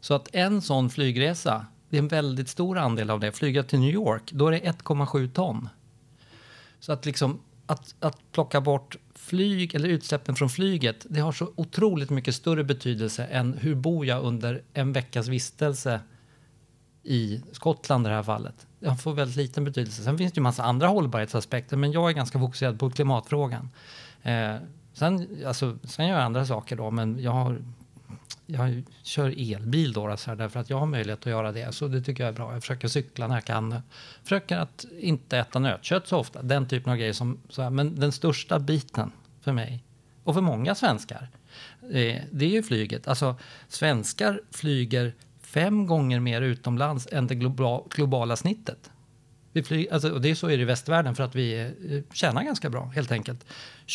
[0.00, 3.32] Så att en sån flygresa det är en väldigt stor andel av det.
[3.32, 5.68] Flyga till New York, då är det 1,7 ton.
[6.80, 11.50] Så att, liksom, att, att plocka bort flyg eller utsläppen från flyget, det har så
[11.56, 16.00] otroligt mycket större betydelse än hur bor jag under en veckas vistelse
[17.02, 18.66] i Skottland i det här fallet.
[18.78, 20.02] Det får väldigt liten betydelse.
[20.02, 23.70] Sen finns det ju massa andra hållbarhetsaspekter, men jag är ganska fokuserad på klimatfrågan.
[24.22, 24.56] Eh,
[24.92, 27.62] sen, alltså, sen gör jag andra saker då, men jag har
[28.46, 31.74] jag kör elbil då, så här, därför att jag har möjlighet att göra det.
[31.74, 32.52] Så det tycker jag är bra.
[32.52, 33.82] Jag försöker cykla när jag kan.
[34.22, 36.42] Försöker att inte äta nötkött så ofta.
[36.42, 37.12] Den typen av grejer.
[37.12, 39.84] Som, så här, men den största biten för mig
[40.24, 41.28] och för många svenskar,
[41.82, 43.08] eh, det är ju flyget.
[43.08, 43.36] Alltså
[43.68, 47.34] svenskar flyger fem gånger mer utomlands än det
[47.90, 48.90] globala snittet.
[49.54, 52.14] Vi flyger, alltså, och det är så är det i västvärlden för att vi eh,
[52.14, 53.46] tjänar ganska bra helt enkelt.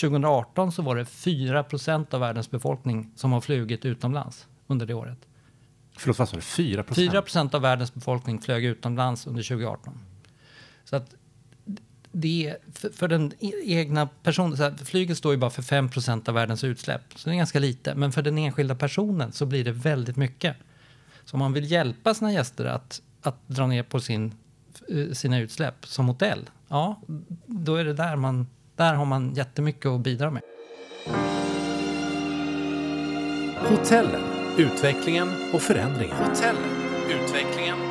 [0.02, 5.18] 2018 så var det 4% av världens befolkning som har flugit utomlands under det året.
[5.98, 6.42] Förlåt, vad sa du?
[6.42, 10.00] 4 4 av världens befolkning flög utomlands under 2018.
[10.84, 11.16] Så att
[12.12, 16.64] det för, för den e-, egna personen, flyget står ju bara för 5% av världens
[16.64, 17.96] utsläpp, så det är ganska lite.
[17.96, 20.56] Men för den enskilda personen så blir det väldigt mycket.
[21.26, 24.34] Så om man vill hjälpa sina gäster att, att dra ner på sin
[24.92, 27.02] Eh, sina utsläpp som hotell, ja,
[27.46, 30.42] då är det där man, där har man jättemycket att bidra med.
[33.70, 34.22] Hotellen,
[34.58, 36.16] utvecklingen och förändringen.
[36.16, 36.64] Hotellen,
[37.10, 37.89] utvecklingen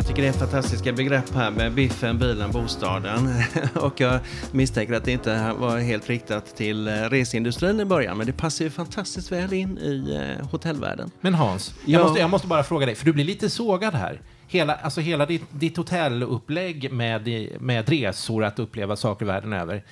[0.00, 3.28] Jag tycker det är fantastiska begrepp här med biffen, bilen, bostaden.
[3.74, 4.20] Och jag
[4.52, 8.64] misstänker att det inte var helt riktat till eh, resindustrin i början, men det passar
[8.64, 11.10] ju fantastiskt väl in i eh, hotellvärlden.
[11.20, 11.98] Men Hans, ja.
[11.98, 14.20] jag, måste, jag måste bara fråga dig, för du blir lite sågad här.
[14.46, 17.28] Hela, alltså hela ditt, ditt hotellupplägg med,
[17.60, 19.84] med resor, att uppleva saker världen över.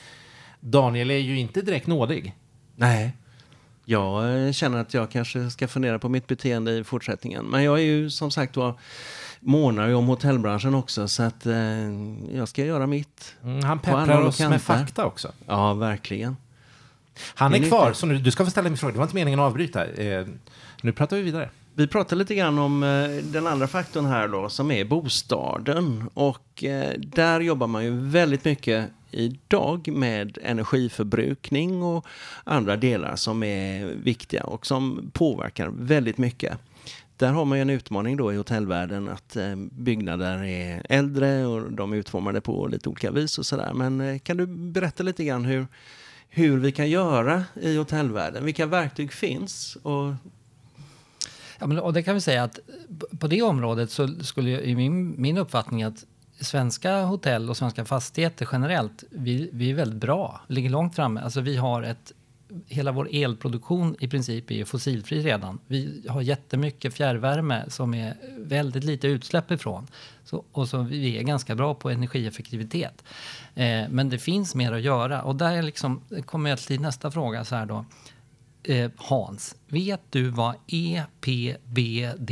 [0.60, 2.34] Daniel är ju inte direkt nådig.
[2.76, 3.12] Nej.
[3.84, 7.44] Jag eh, känner att jag kanske ska fundera på mitt beteende i fortsättningen.
[7.44, 8.74] Men jag är ju som sagt var
[9.40, 11.54] månar ju om hotellbranschen också så att eh,
[12.34, 13.34] jag ska göra mitt.
[13.44, 15.32] Mm, han pepprar oss med fakta också.
[15.46, 16.36] Ja, verkligen.
[17.34, 18.92] Han är, är kvar, så nu, du ska få ställa min fråga.
[18.92, 19.86] Det var inte meningen att avbryta.
[19.86, 20.26] Eh,
[20.82, 21.50] nu pratar vi vidare.
[21.74, 26.10] Vi pratar lite grann om eh, den andra faktorn här då, som är bostaden.
[26.14, 32.06] Och eh, där jobbar man ju väldigt mycket idag med energiförbrukning och
[32.44, 36.58] andra delar som är viktiga och som påverkar väldigt mycket
[37.18, 41.72] där har man ju en utmaning då i hotellvärlden att eh, byggnader är äldre och
[41.72, 43.72] de är utformade på lite olika vis och sådär.
[43.74, 45.66] Men eh, kan du berätta lite grann hur,
[46.28, 48.44] hur vi kan göra i hotellvärlden?
[48.44, 49.76] Vilka verktyg finns?
[49.82, 50.14] Och
[51.58, 52.58] Ja, men, och det kan vi säga att
[53.18, 56.04] på det området så skulle jag, i min, min uppfattning att
[56.40, 61.20] svenska hotell och svenska fastigheter generellt, vi, vi är väldigt bra, ligger långt framme.
[61.20, 62.12] Alltså vi har ett
[62.66, 65.58] hela vår elproduktion i princip är ju fossilfri redan.
[65.66, 69.86] Vi har jättemycket fjärrvärme som är väldigt lite utsläpp ifrån.
[70.24, 73.04] Så, och så vi är ganska bra på energieffektivitet.
[73.54, 77.44] Eh, men det finns mer att göra och där liksom, kommer jag till nästa fråga
[77.44, 77.84] så här då.
[78.62, 82.30] Eh, Hans, vet du vad EPBD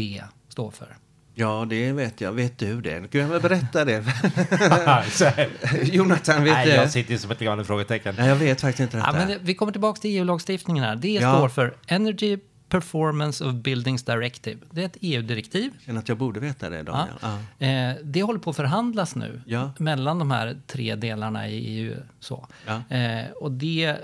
[0.48, 0.96] står för?
[1.38, 2.32] Ja, det vet jag.
[2.32, 3.10] Vet du det?
[3.10, 4.04] Kan jag berätta det?
[5.82, 6.72] Jonathan, vet Nej, du?
[6.74, 8.14] jag sitter ju som ett gammalt frågetecken.
[8.18, 9.26] Nej, jag vet faktiskt inte Ja, detta.
[9.28, 10.96] men vi kommer tillbaka till EU-lagstiftningen här.
[10.96, 11.34] Det Ja.
[11.36, 14.58] står för Energy Performance of Buildings Directive.
[14.70, 15.70] Det är ett EU-direktiv.
[15.74, 16.82] Jag känner att jag borde veta det, Ja.
[16.82, 17.14] Daniel.
[17.58, 17.66] Ja.
[17.66, 19.72] Eh, det håller på att förhandlas nu Ja.
[19.78, 21.96] mellan de här tre delarna i EU.
[22.20, 22.46] Så.
[22.66, 22.96] Ja.
[22.96, 23.96] Eh, och det,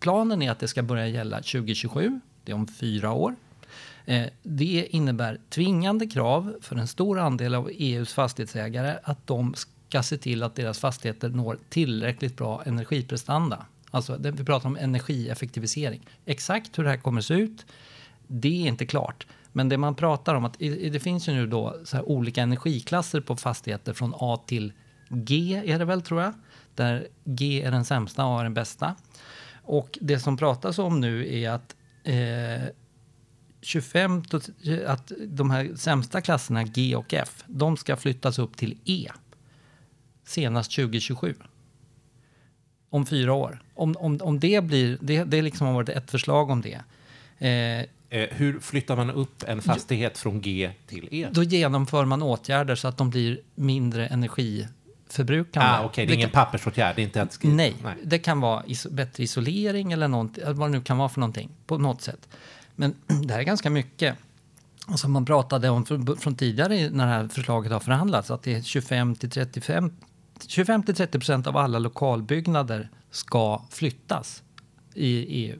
[0.00, 3.34] planen är att det ska börja gälla 2027, det är om fyra år.
[4.10, 10.02] Eh, det innebär tvingande krav för en stor andel av EUs fastighetsägare att de ska
[10.02, 13.66] se till att deras fastigheter når tillräckligt bra energiprestanda.
[13.90, 16.06] Alltså, vi pratar om energieffektivisering.
[16.26, 17.66] Exakt hur det här kommer se ut,
[18.26, 19.26] det är inte klart.
[19.52, 23.20] Men det man pratar om, att det finns ju nu då så här olika energiklasser
[23.20, 24.72] på fastigheter från A till
[25.08, 26.32] G är det väl tror jag.
[26.74, 28.94] Där G är den sämsta och A är den bästa.
[29.62, 32.68] Och det som pratas om nu är att eh,
[33.62, 38.76] 25, to- att de här sämsta klasserna G och F, de ska flyttas upp till
[38.84, 39.08] E
[40.24, 41.34] senast 2027.
[42.90, 43.62] Om fyra år.
[43.74, 46.80] Om, om, om det blir, det, det liksom har varit ett förslag om det.
[47.48, 51.28] Eh, Eh, hur flyttar man upp en fastighet från G till E?
[51.32, 55.68] då genomför man åtgärder så att de blir mindre energiförbrukande.
[55.68, 57.54] Ah, Okej, det är ingen pappersåtgärd, det är inte att skriva.
[57.54, 61.20] nej, det kan vara is bättre isolering eller något, vad det nu kan vara för
[61.20, 62.28] någonting på något sätt.
[62.80, 62.94] Men
[63.26, 64.16] det här är ganska mycket.
[64.86, 68.42] Och som man pratade om från, från tidigare när det här förslaget har förhandlats, att
[68.42, 69.92] det är 25 till 35
[70.46, 74.42] 25 till 30 procent av alla lokalbyggnader ska flyttas
[74.94, 75.58] i EU.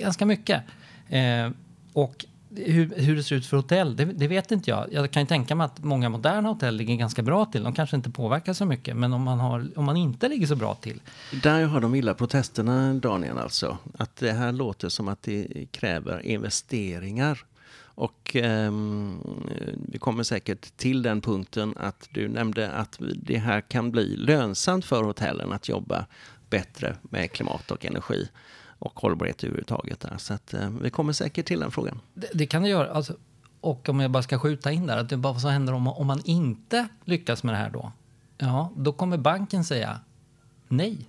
[0.00, 0.62] Ganska mycket.
[1.08, 1.50] Eh,
[1.92, 2.24] och
[2.56, 4.86] hur, hur det ser ut för hotell, det, det vet inte jag.
[4.92, 7.62] Jag kan ju tänka mig att många moderna hotell ligger ganska bra till.
[7.62, 10.56] De kanske inte påverkar så mycket, men om man, har, om man inte ligger så
[10.56, 11.00] bra till.
[11.42, 13.78] Där har de illa protesterna, Daniel, alltså.
[13.98, 17.44] Att det här låter som att det kräver investeringar.
[17.80, 18.72] Och eh,
[19.88, 24.84] vi kommer säkert till den punkten att du nämnde att det här kan bli lönsamt
[24.84, 26.06] för hotellen att jobba
[26.50, 28.28] bättre med klimat och energi
[28.78, 30.00] och hållbarhet överhuvudtaget.
[30.00, 30.14] Där.
[30.18, 32.00] Så att, eh, vi kommer säkert till den frågan.
[32.14, 32.90] Det, det kan det göra.
[32.92, 33.16] Alltså,
[33.60, 35.82] och om jag bara ska skjuta in där, att det bara vad som händer om,
[35.82, 37.92] man- om man inte lyckas med det här då?
[38.38, 40.00] Ja, då kommer banken säga
[40.68, 41.08] nej.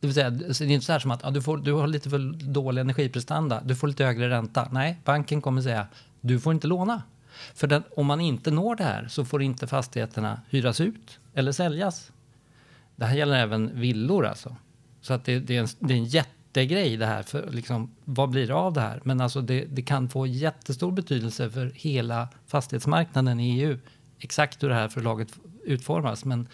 [0.00, 1.72] Det vill säga, alltså, det är inte så här som att ja, du, får, du
[1.72, 2.18] har lite för
[2.52, 4.68] dålig energiprestanda, du får lite högre ränta.
[4.72, 5.86] Nej, banken kommer säga
[6.20, 7.02] du får inte låna.
[7.54, 11.52] För den, om man inte når det här så får inte fastigheterna hyras ut eller
[11.52, 12.12] säljas.
[12.96, 14.56] Det här gäller även villor alltså.
[15.00, 16.04] Så att det, det, är, en, det är en
[16.50, 17.22] jättegrej det här.
[17.22, 19.00] För liksom, vad blir det av det här?
[19.04, 23.78] Men alltså det, det kan få jättestor betydelse för hela fastighetsmarknaden i EU.
[24.18, 25.28] Exakt hur det här förlaget
[25.64, 26.24] utformas.
[26.24, 26.48] Men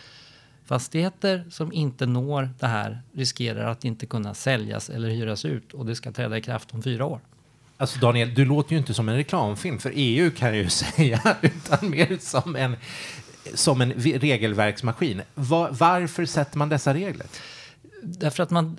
[0.64, 5.72] fastigheter som inte når det här riskerar att inte kunna säljas eller hyras ut.
[5.72, 7.20] Och det ska träda i kraft om fyra år.
[7.78, 11.36] Alltså Daniel, du låter ju inte som en reklamfilm för EU kan jag ju säga,
[11.42, 12.76] utan mer som en,
[13.54, 15.22] som en regelverksmaskin.
[15.34, 17.26] Var, varför sätter man dessa regler?
[18.06, 18.76] Därför att man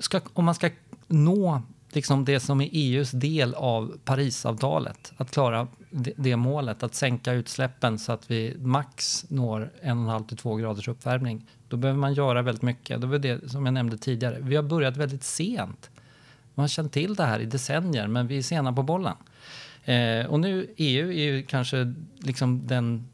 [0.00, 0.70] ska, om man ska
[1.06, 6.94] nå liksom det som är EUs del av Parisavtalet, att klara det, det målet, att
[6.94, 12.14] sänka utsläppen så att vi max når 1,5 till 2 graders uppvärmning, då behöver man
[12.14, 13.00] göra väldigt mycket.
[13.00, 14.38] Det var det som jag nämnde tidigare.
[14.40, 15.90] Vi har börjat väldigt sent.
[16.54, 19.16] Man har känt till det här i decennier, men vi är sena på bollen.
[19.84, 23.08] Eh, och nu, EU är ju kanske liksom den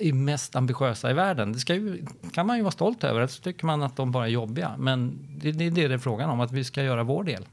[0.00, 1.52] är mest ambitiösa i världen.
[1.52, 3.26] Det ska ju, kan man ju vara stolt över.
[3.26, 4.74] Så tycker man att de bara är jobbiga.
[4.78, 7.44] Men det, det är det det är frågan om, att vi ska göra vår del.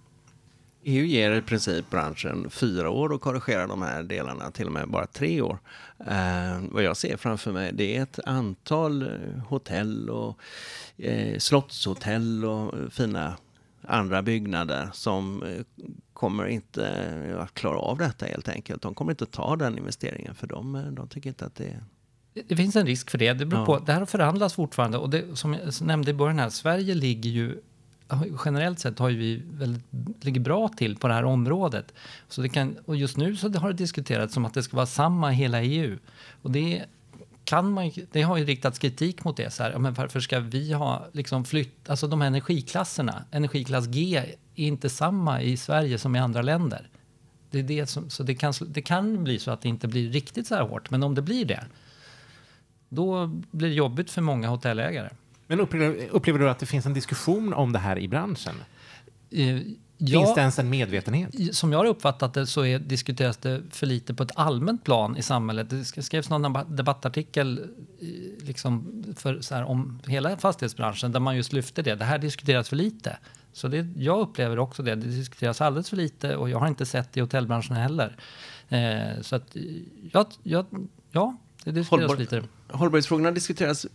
[0.84, 4.89] EU ger i princip branschen fyra år att korrigera de här delarna, till och med
[4.89, 5.58] bara tre år.
[6.08, 10.38] Eh, vad jag ser framför mig det är ett antal eh, hotell och
[10.97, 13.36] eh, slottshotell och fina
[13.82, 15.62] andra byggnader som eh,
[16.13, 18.82] kommer inte att klara av detta helt enkelt.
[18.82, 21.84] De kommer inte ta den investeringen för de, eh, de tycker inte att det är...
[22.34, 23.34] Det, finns en risk för det.
[23.34, 24.98] Det, beror på, det här förhandlas fortfarande.
[24.98, 27.62] Och det, som jag nämnde i början här, Sverige ligger ju
[28.46, 29.84] generellt sett har ju vi väldigt,
[30.22, 31.94] ligger bra till på det här området.
[32.28, 34.86] Så det kan, och just nu så har det diskuterats som att det ska vara
[34.86, 35.98] samma i hela EU.
[36.41, 36.86] Och det
[37.44, 39.54] kan man det har ju riktats kritik mot det.
[39.54, 43.88] Så här, ja, men varför ska vi ha liksom flytt, alltså de här energiklasserna, energiklass
[43.88, 44.17] G
[44.56, 46.89] är inte samma i Sverige som i andra länder.
[47.52, 50.12] Det, är det, som, så det, kan, det kan bli så att det inte blir
[50.12, 51.65] riktigt så här hårt, men om det blir det,
[52.91, 55.10] då blir det jobbigt för många hotellägare.
[55.47, 58.56] Men upplever, upplever du att det finns en diskussion om det här i branschen?
[59.30, 59.60] Eh,
[60.04, 61.56] Ja, Finns det ens en medvetenhet?
[61.56, 65.17] Som jag har uppfattat det så är, diskuteras det för lite på ett allmänt plan
[65.17, 65.69] i samhället.
[65.69, 67.67] Det skrevs någon debattartikel
[68.41, 71.95] liksom för, här, om hela fastighetsbranschen där man just lyfte det.
[71.95, 73.17] Det här diskuteras för lite.
[73.54, 74.95] Så det, jag upplever också det.
[74.95, 78.15] Det diskuteras alldeles för lite och jag har inte sett det i hotellbranschen heller.
[78.69, 79.56] Eh, så att,
[80.12, 80.65] ja, ja,
[81.12, 82.43] ja, det diskuteras Hållbar lite.
[82.67, 83.86] Hållbarhetsfrågorna diskuteras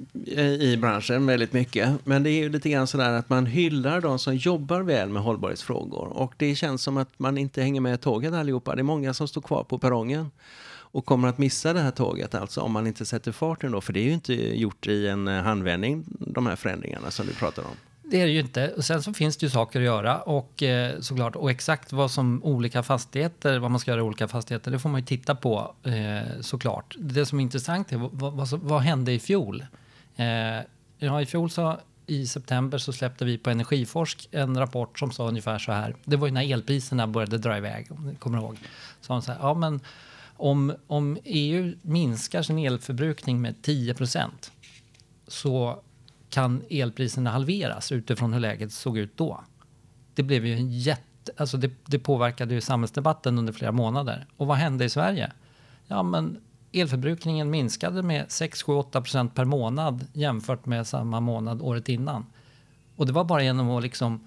[0.61, 2.07] i branschen väldigt mycket.
[2.07, 5.22] Men det är ju lite grann sådär att man hyllar de som jobbar väl med
[5.22, 6.07] hållbarhetsfrågor.
[6.07, 8.74] Och det känns som att man inte hänger med tåget allihopa.
[8.74, 10.31] Det är många som står kvar på perrongen
[10.68, 13.81] och kommer att missa det här tåget alltså om man inte sätter farten då.
[13.81, 17.62] För det är ju inte gjort i en handvändning, de här förändringarna som du pratar
[17.62, 17.76] om.
[18.11, 18.73] Det är det ju inte.
[18.77, 21.37] Och sen så finns det ju saker att göra och eh, såklart.
[21.37, 24.88] Och exakt vad som olika fastigheter, vad man ska göra i olika fastigheter, det får
[24.88, 26.97] man ju titta på eh, såklart.
[26.99, 29.66] Det som är intressant är vad, vad, vad hände i fjol?
[30.16, 30.27] Eh,
[30.99, 35.29] ja, i fjol så i september så släppte vi på Energiforsk en rapport som sa
[35.29, 35.97] ungefär så här.
[36.05, 38.57] Det var ju när elpriserna började dra iväg, om ni kommer ihåg.
[39.01, 39.81] Så så här, ja men
[40.37, 44.53] om, om EU minskar sin elförbrukning med 10 procent
[45.29, 45.83] så
[46.31, 49.41] kan elpriserna halveras utifrån hur läget såg ut då.
[50.15, 54.27] Det blev ju en jätte, alltså det, det påverkade ju samhällsdebatten under flera månader.
[54.37, 55.33] Och vad hände i Sverige?
[55.87, 56.41] Ja, men
[56.73, 62.27] elförbrukningen minskade med 6, 7, 8 procent per månad jämfört med samma månad året innan.
[62.97, 64.27] Och det var bara genom att liksom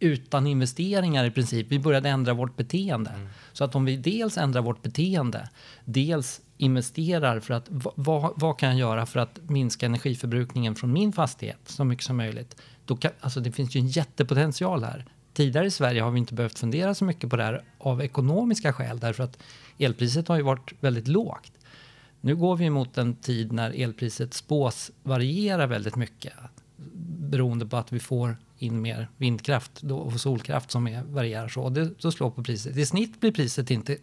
[0.00, 1.66] utan investeringar i princip.
[1.70, 3.10] Vi började ändra vårt beteende.
[3.10, 3.28] Mm.
[3.52, 5.48] Så att om vi dels ändrar vårt beteende,
[5.84, 11.12] dels investerar för att vad, vad kan jag göra för att minska energiförbrukningen från min
[11.12, 12.56] fastighet så mycket som möjligt.
[12.84, 15.04] Då kan, alltså det finns ju en jättepotential här.
[15.32, 18.72] Tidigare i Sverige har vi inte behövt fundera så mycket på det här av ekonomiska
[18.72, 19.38] skäl därför att
[19.78, 21.52] elpriset har ju varit väldigt lågt.
[22.20, 26.32] Nu går vi mot en tid när elpriset spås variera väldigt mycket
[27.18, 31.62] beroende på att vi får in mer vindkraft och solkraft som är, varierar så.
[31.62, 32.76] Och det, så slår på priset.
[32.76, 33.96] I snitt blir priset inte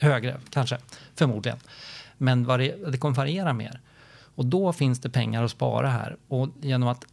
[0.00, 0.78] högre, kanske,
[1.14, 1.58] förmodligen.
[2.18, 3.80] Men det kommer variera mer.
[4.34, 6.16] Och då finns det pengar att spara här.
[6.28, 7.04] Och genom att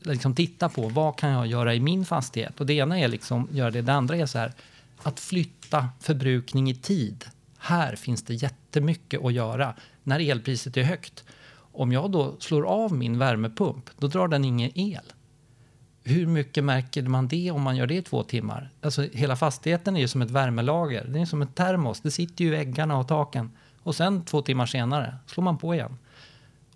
[0.00, 2.60] liksom titta på vad kan jag göra i min fastighet?
[2.60, 3.82] Och det ena är liksom göra det.
[3.82, 4.52] Det andra är så här,
[5.02, 7.24] att flytta förbrukning i tid.
[7.58, 11.24] Här finns det jättemycket att göra när elpriset är högt.
[11.72, 15.12] Om jag då slår av min värmepump, då drar den ingen el.
[16.08, 18.70] Hur mycket märker man det om man gör det i två timmar?
[18.80, 21.04] Alltså, hela fastigheten är ju som ett värmelager.
[21.08, 22.00] Det är som en termos.
[22.00, 23.50] Det sitter ju i väggarna och taken.
[23.82, 25.98] Och sen två timmar senare slår man på igen.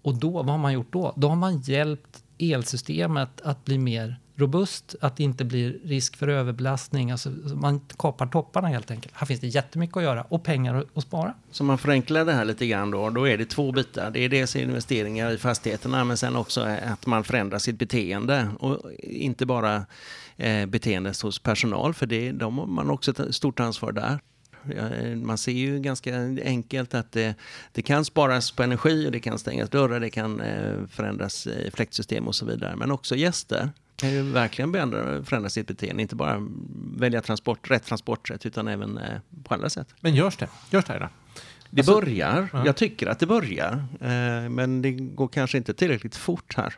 [0.03, 1.13] Och då, vad har man gjort då?
[1.17, 6.29] Då har man hjälpt elsystemet att bli mer robust, att det inte blir risk för
[6.29, 7.11] överbelastning.
[7.11, 9.15] Alltså, man kapar topparna helt enkelt.
[9.17, 11.35] Här finns det jättemycket att göra och pengar att spara.
[11.51, 14.11] Så man förenklar det här lite grann då, då är det två bitar.
[14.11, 18.49] Det är dels investeringar i fastigheterna men sen också att man förändrar sitt beteende.
[18.59, 19.87] Och inte bara
[20.37, 24.21] eh, beteendet hos personal, för det, de har man också ett stort ansvar där.
[24.71, 27.35] Eh, man ser ju ganska enkelt att det,
[27.73, 31.71] det, kan sparas på energi och det kan stängas dörrar, det kan eh, förändras i
[31.75, 32.77] fläktsystem och så vidare.
[32.77, 33.71] Men också gäster
[34.03, 36.03] kan ju verkligen förändra, förändra sitt beteende.
[36.03, 36.49] Inte bara
[36.97, 39.95] välja transport, rätt transportsätt utan även eh, på andra sätt.
[40.01, 40.49] Men görs det?
[40.71, 40.99] Görs det?
[40.99, 41.09] Då?
[41.71, 42.49] Det alltså, börjar.
[42.53, 42.67] Ja.
[42.67, 43.85] Jag tycker att det börjar.
[44.01, 46.75] Eh, men det går kanske inte tillräckligt fort här.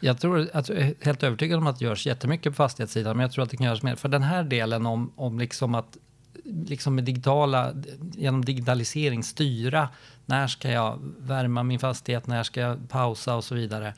[0.00, 3.24] Jag tror att jag är helt övertygad om att det görs jättemycket på fastighetssidan, men
[3.24, 3.96] jag tror att det kan göras mer.
[3.96, 5.96] För den här delen om, om liksom att
[6.44, 7.72] liksom med digitala,
[8.12, 9.88] genom digitalisering styra
[10.26, 13.94] när ska jag värma min fastighet, när ska jag pausa och så vidare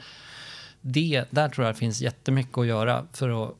[0.92, 3.54] det, där tror jag det finns jättemycket att göra för att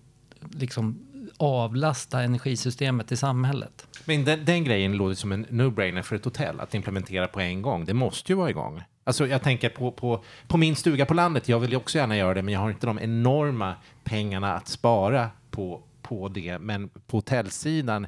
[0.50, 3.86] liksom avlasta energisystemet i samhället.
[4.04, 7.62] Men den, den grejen låter som en no-brainer för ett hotell att implementera på en
[7.62, 7.84] gång.
[7.84, 8.82] Det måste ju vara igång.
[9.04, 11.48] Alltså jag tänker på, på, på min stuga på landet.
[11.48, 13.74] Jag vill ju också gärna göra det, men jag har inte de enorma
[14.04, 16.58] pengarna att spara på, på det.
[16.58, 18.06] Men på hotellsidan,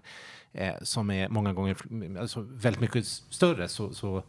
[0.52, 1.76] eh, som är många gånger
[2.20, 4.22] alltså väldigt mycket större, så, så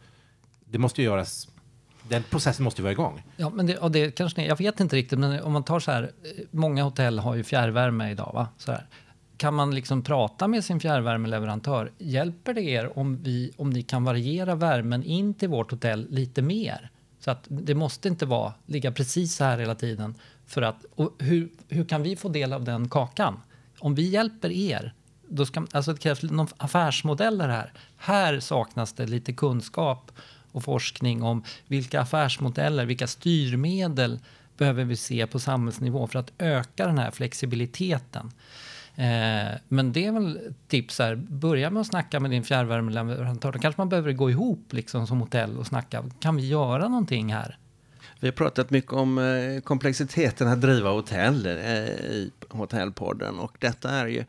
[0.64, 1.48] det måste ju göras
[2.10, 3.22] den processen måste ju vara igång.
[3.36, 5.90] Ja, men det, och det kanske jag vet inte riktigt, men om man tar så
[5.90, 6.10] här,
[6.50, 8.48] många hotell har ju fjärrvärme idag, va?
[8.56, 8.86] Så här.
[9.36, 11.92] Kan man liksom prata med sin fjärrvärmeleverantör?
[11.98, 16.42] Hjälper det er om, vi, om ni kan variera värmen in till vårt hotell lite
[16.42, 16.90] mer?
[17.20, 20.14] Så att det måste inte vara, ligga precis så här hela tiden.
[20.46, 23.40] För att, och hur, hur kan vi få del av den kakan?
[23.78, 24.94] Om vi hjälper er,
[25.28, 27.72] då ska, alltså det krävs någon affärsmodeller här.
[27.96, 30.12] Här saknas det lite kunskap
[30.52, 34.20] och forskning om vilka affärsmodeller, vilka styrmedel
[34.56, 38.32] behöver vi se på samhällsnivå för att öka den här flexibiliteten.
[38.94, 43.52] Eh, men det är väl ett tips här, börja med att snacka med din fjärrvärmeleverantör.
[43.52, 46.04] Då kanske man behöver gå ihop liksom som hotell och snacka.
[46.20, 47.58] Kan vi göra någonting här?
[48.20, 53.90] Vi har pratat mycket om eh, komplexiteten att driva hotell eh, i Hotellpodden och detta
[53.90, 54.24] är ju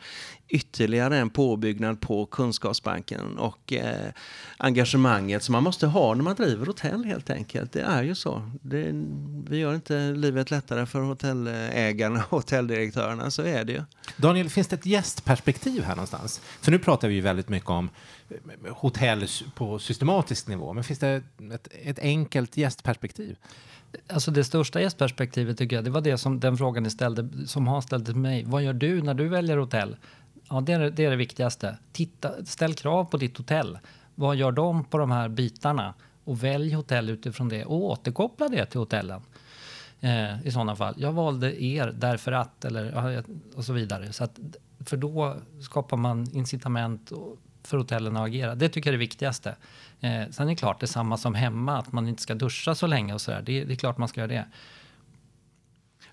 [0.52, 4.12] ytterligare en påbyggnad på kunskapsbanken och eh,
[4.58, 7.72] engagemanget som man måste ha när man driver hotell helt enkelt.
[7.72, 8.52] Det är ju så.
[8.62, 8.92] Det,
[9.50, 13.84] vi gör inte livet lättare för hotellägarna och hotelldirektörerna, så är det ju.
[14.18, 16.42] Daniel, finns det ett gästperspektiv här någonstans?
[16.62, 17.90] För nu pratar vi ju väldigt mycket om
[18.70, 21.24] hotell på systematisk nivå, men finns det
[21.54, 23.36] ett, ett enkelt gästperspektiv?
[24.08, 27.68] Alltså det största gästperspektivet tycker jag, det var det som den frågan ni ställde, som
[27.68, 28.44] Hans ställde till mig.
[28.48, 29.96] Vad gör du när du väljer hotell?
[30.52, 31.78] Ja, det är det, är det viktigaste.
[31.92, 33.80] Titta, ställ krav på ditt hotell.
[34.16, 35.94] Vad gör de på de här bitarna?
[36.24, 39.22] Och välj hotell utifrån det och återkoppla det till hotellen.
[40.00, 40.96] Eh, I sådana fall.
[40.98, 43.24] Jag valde er därför att, eller
[43.56, 44.14] och så vidare.
[44.14, 44.40] Så att,
[44.86, 47.12] för då skapar man incitament
[47.64, 48.56] för hotellen att agera.
[48.56, 49.56] Det tycker jag är det viktigaste.
[50.00, 52.76] Eh, sen är det klart, det är samma som hemma, att man inte ska duscha
[52.76, 53.42] så länge och sådär.
[53.46, 54.46] Det, det är klart man ska göra det.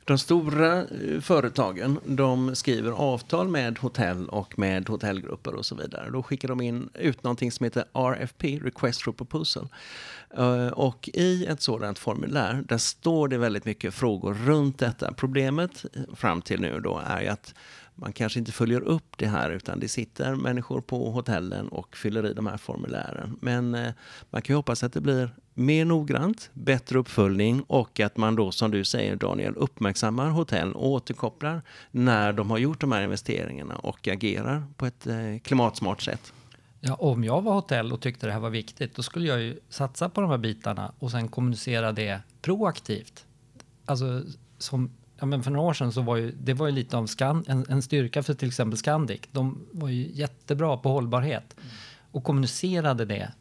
[0.08, 6.10] De stora eh, företagen de skriver avtal med hotell och med hotellgrupper och så vidare.
[6.10, 9.68] Då skickar de in ut någonting som heter RFP, Request for Proposal.
[10.36, 15.12] Eh, och i ett sådant formulär, där står det väldigt mycket frågor runt detta.
[15.12, 17.54] Problemet eh, fram till nu då är att
[18.00, 22.26] man kanske inte följer upp det här utan det sitter människor på hotellen och fyller
[22.26, 23.38] i de här formulären.
[23.40, 23.92] Men eh,
[24.30, 28.52] man kan ju hoppas att det blir mer noggrant, bättre uppföljning och att man då
[28.52, 33.76] som du säger Daniel uppmärksammar hotell och återkopplar när de har gjort de här investeringarna
[33.76, 36.32] och agerar på ett eh, klimatsmart sätt.
[36.80, 39.60] Ja, om jag var hotell och tyckte det här var viktigt, då skulle jag ju
[39.68, 43.26] satsa på de här bitarna och sen kommunicera det proaktivt.
[43.84, 44.22] Alltså
[44.58, 47.06] som ja, men för några år sedan så var ju, det var ju lite av
[47.06, 49.20] Scan, en, en styrka för till exempel Scandic.
[49.32, 51.56] De var ju jättebra på hållbarhet
[52.12, 53.32] och kommunicerade det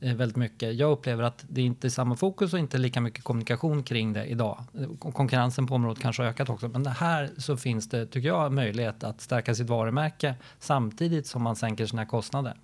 [0.00, 0.74] eh, väldigt mycket.
[0.74, 4.24] Jag upplever att det inte är samma fokus och inte lika mycket kommunikation kring det
[4.24, 4.64] idag.
[4.74, 8.52] Eh, konkurrensen på området kanske har ökat också, men här så finns det, tycker jag,
[8.52, 12.56] möjlighet att stärka sitt varumärke samtidigt som man sänker sina kostnader.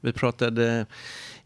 [0.00, 0.86] Vi pratade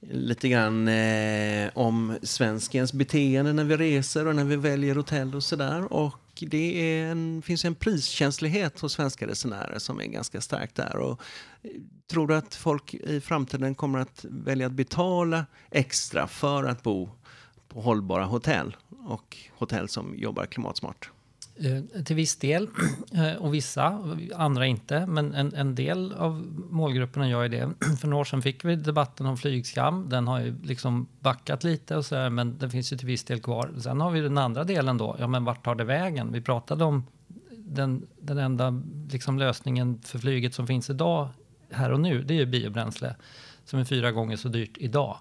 [0.01, 5.45] lite grann eh, om svenskens beteende när vi reser och när vi väljer hotell och
[5.45, 5.93] sådär.
[5.93, 10.97] Och det en, finns en priskänslighet hos svenska resenärer som är ganska stark där.
[10.97, 11.21] Och,
[11.63, 11.71] eh,
[12.11, 17.11] tror du att folk i framtiden kommer att välja att betala extra för att bo
[17.69, 18.77] på hållbara hotell
[19.07, 21.11] och hotell som jobbar klimatsmart?
[21.61, 22.69] Eh, till viss del,
[23.15, 24.05] eh, och vissa,
[24.35, 25.07] andra inte.
[25.07, 26.33] Men en, en del av
[26.71, 27.71] målgrupperna gör ju det.
[28.01, 30.09] För några år sedan fick vi debatten om flygskam.
[30.09, 33.41] Den har ju liksom backat lite och sådär, men den finns ju till viss del
[33.41, 33.71] kvar.
[33.79, 35.17] Sen har vi den andra delen då.
[35.19, 36.33] Ja, men vart tar det vägen?
[36.33, 37.07] Vi pratade om
[37.51, 41.29] den, den enda liksom lösningen för flyget som finns idag,
[41.71, 43.17] här och nu, det är ju biobränsle
[43.65, 45.19] som är fyra gånger så dyrt idag.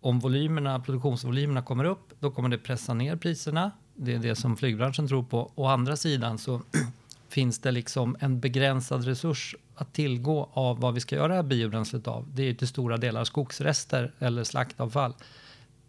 [0.00, 4.56] Om volymerna, produktionsvolymerna kommer upp, då kommer det pressa ner priserna det är det som
[4.56, 5.52] flygbranschen tror på.
[5.54, 6.62] Å andra sidan så
[7.28, 11.42] finns det liksom en begränsad resurs att tillgå av vad vi ska göra det här
[11.42, 12.28] biobränslet av.
[12.34, 15.14] Det är till stora delar skogsrester eller slaktavfall.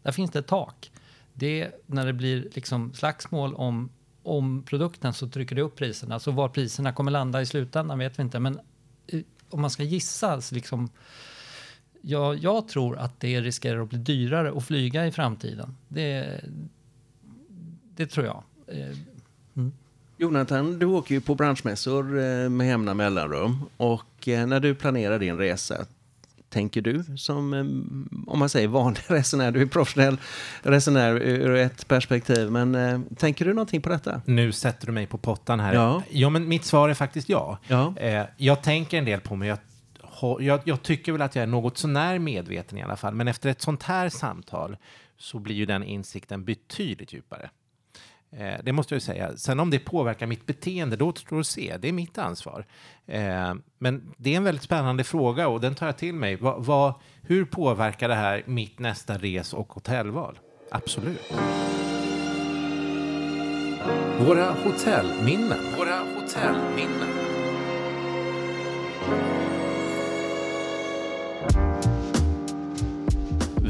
[0.03, 0.91] Där finns det ett tak.
[1.33, 3.89] Det, när det blir liksom slagsmål om,
[4.23, 6.19] om produkten så trycker det upp priserna.
[6.19, 8.39] Så var priserna kommer landa i slutändan vet vi inte.
[8.39, 8.59] Men
[9.07, 10.89] eh, om man ska gissa, liksom,
[12.01, 15.77] ja, jag tror att det riskerar att bli dyrare att flyga i framtiden.
[15.87, 16.41] Det,
[17.95, 18.43] det tror jag.
[18.67, 18.97] Eh,
[19.55, 19.71] mm.
[20.17, 23.65] Jonathan, du åker ju på branschmässor eh, med jämna mellanrum.
[23.77, 25.85] Och eh, när du planerar din resa,
[26.49, 27.53] tänker du som,
[28.27, 30.17] om man säger vanlig resenär, du är professionell
[30.61, 34.21] resenär ur ett perspektiv, men tänker du någonting på detta?
[34.25, 35.73] Nu sätter du mig på pottan här.
[35.73, 37.57] Ja, ja men mitt svar är faktiskt ja.
[37.67, 37.93] ja.
[38.37, 39.49] Jag tänker en del på mig.
[39.49, 39.57] Jag,
[40.41, 43.49] jag, jag tycker väl att jag är något sånär medveten i alla fall, men efter
[43.49, 44.77] ett sånt här samtal
[45.17, 47.49] så blir ju den insikten betydligt djupare.
[48.37, 49.37] Eh, det måste jag säga.
[49.37, 51.77] Sen om det påverkar mitt beteende, då återstår att se.
[51.77, 52.65] Det är mitt ansvar.
[53.05, 56.35] Eh, men det är en väldigt spännande fråga och den tar jag till mig.
[56.35, 60.39] Va, va, hur påverkar det här mitt nästa res och hotellval?
[60.71, 61.33] Absolut.
[64.19, 65.59] Våra hotellminnen.
[65.77, 67.09] Våra hotellminnen.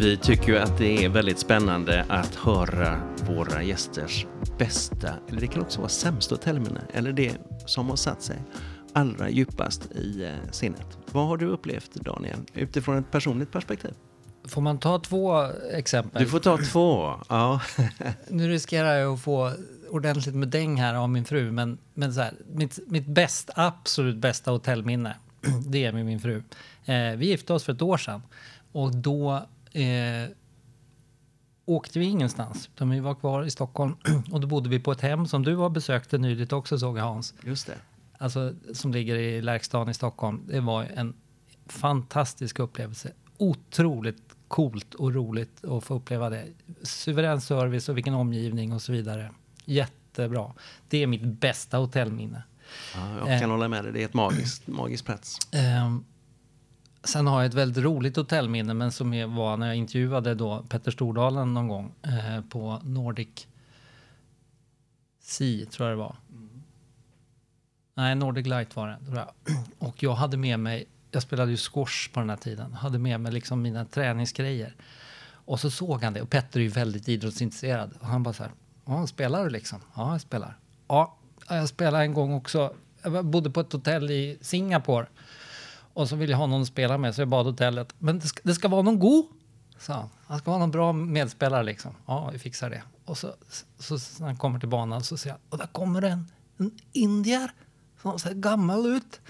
[0.03, 4.25] Vi tycker ju att det är väldigt spännande att höra våra gästers
[4.57, 8.37] bästa, eller det kan också vara sämsta hotellminne, eller det som har satt sig
[8.93, 10.97] allra djupast i eh, sinnet.
[11.11, 13.93] Vad har du upplevt Daniel, utifrån ett personligt perspektiv?
[14.47, 16.23] Får man ta två exempel?
[16.23, 17.13] Du får ta två.
[17.29, 17.61] Ja.
[18.27, 19.51] Nu riskerar jag att få
[19.89, 24.17] ordentligt med däng här av min fru, men, men så här, mitt, mitt bäst, absolut
[24.17, 25.15] bästa hotellminne,
[25.67, 26.43] det är med min fru.
[26.85, 28.21] Eh, vi gifte oss för ett år sedan
[28.71, 30.29] och då eh,
[31.65, 33.95] åkte vi ingenstans, utan vi var kvar i Stockholm
[34.31, 37.03] och då bodde vi på ett hem som du har besökt nyligt också såg jag
[37.03, 37.33] Hans.
[37.43, 37.77] Just det.
[38.17, 40.41] Alltså som ligger i Lärkstan i Stockholm.
[40.47, 41.13] Det var en
[41.67, 43.11] fantastisk upplevelse.
[43.37, 46.45] Otroligt coolt och roligt att få uppleva det.
[46.83, 49.31] Suverän service och vilken omgivning och så vidare.
[49.65, 50.53] Jättebra.
[50.89, 52.43] Det är mitt bästa hotellminne.
[52.95, 53.55] Ja, jag kan Eh.
[53.55, 55.37] hålla med dig, det är ett magiskt, magiskt plats.
[55.51, 56.03] Ehm,
[57.03, 60.91] sen har jag ett väldigt roligt hotellminne, men som var när jag intervjuade då Petter
[60.91, 63.47] Stordalen någon gång eh, på Nordic
[65.21, 66.15] Sea, tror jag det var.
[67.95, 69.31] Nej, Nordic Light var det, tror jag.
[69.89, 73.19] Och jag hade med mig, jag spelade ju squash på den här tiden, hade med
[73.19, 74.75] mig liksom mina träningsgrejer.
[75.45, 77.93] Och så såg han det, och Petter är ju väldigt idrottsintresserad.
[77.99, 78.51] Och han bara så här,
[78.85, 79.79] ja, spelar du liksom?
[79.95, 80.57] Ja, jag spelar.
[80.87, 81.17] Ja,
[81.49, 82.73] jag spelade en gång också.
[83.03, 85.07] Jag bodde på ett hotell i Singapore.
[85.93, 87.93] Och så vill jag ha någon att spela med, så jag bad hotellet.
[87.99, 89.25] Men det ska, det ska vara någon god,
[89.79, 90.09] sa han.
[90.27, 91.95] Han ska vara någon bra medspelare liksom.
[92.05, 92.83] Ja, vi fixar det.
[93.05, 93.33] Och så,
[93.79, 96.71] så, så när han kommer till banan så ser jag, och där kommer en, en
[96.91, 97.51] indier
[98.01, 99.21] som ser gammal ut.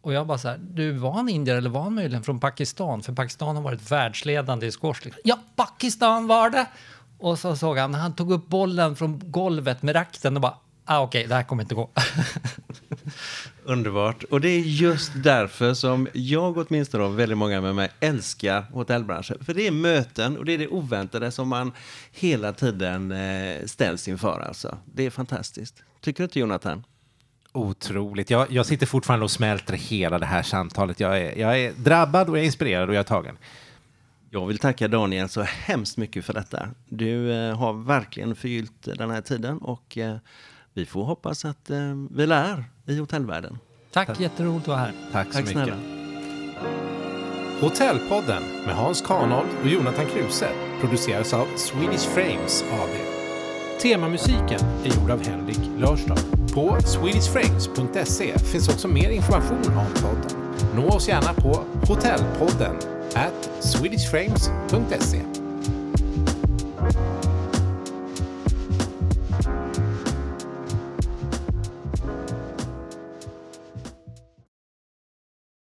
[0.00, 3.02] Och jag bara så här, du var han indier eller var han möjligen från Pakistan?
[3.02, 5.04] För Pakistan har varit världsledande i squash.
[5.04, 5.22] Liksom.
[5.24, 6.66] Ja, Pakistan var det!
[7.18, 11.00] Och så såg han han tog upp bollen från golvet med rakten och bara, ah,
[11.00, 11.90] okej, det här kommer inte gå.
[13.64, 14.22] Underbart.
[14.22, 19.44] Och det är just därför som jag åtminstone och väldigt många med mig älskar hotellbranschen.
[19.44, 21.72] För det är möten och det är det oväntade som man
[22.12, 24.40] hela tiden eh, ställs inför.
[24.40, 24.78] Alltså.
[24.84, 25.82] Det är fantastiskt.
[26.00, 26.84] Tycker du inte Jonathan?
[27.52, 28.30] Otroligt.
[28.30, 31.00] Jag, jag sitter fortfarande och smälter hela det här samtalet.
[31.00, 33.38] Jag är, jag är drabbad och jag är inspirerad och jag är tagen.
[34.30, 36.68] Jag vill tacka Daniel så hemskt mycket för detta.
[36.88, 40.16] Du eh, har verkligen förgyllt den här tiden och eh,
[40.74, 41.78] vi får hoppas att eh,
[42.10, 43.58] vi lär i hotellvärlden.
[43.92, 44.92] Tack, jätteroligt att vara här.
[45.12, 45.52] Tack så Tack mycket.
[45.52, 45.76] snälla.
[47.60, 50.48] Hotellpodden med Hans Kanold och Jonathan Kruse
[50.80, 52.90] produceras av Swedish Frames AB.
[53.82, 56.16] Temamusiken är gjord av Henrik Lörstad.
[56.54, 60.38] På swedishframes.se finns också mer information om podden.
[60.76, 62.76] Nå oss gärna på hotellpodden
[63.14, 65.22] at swedishframes.se.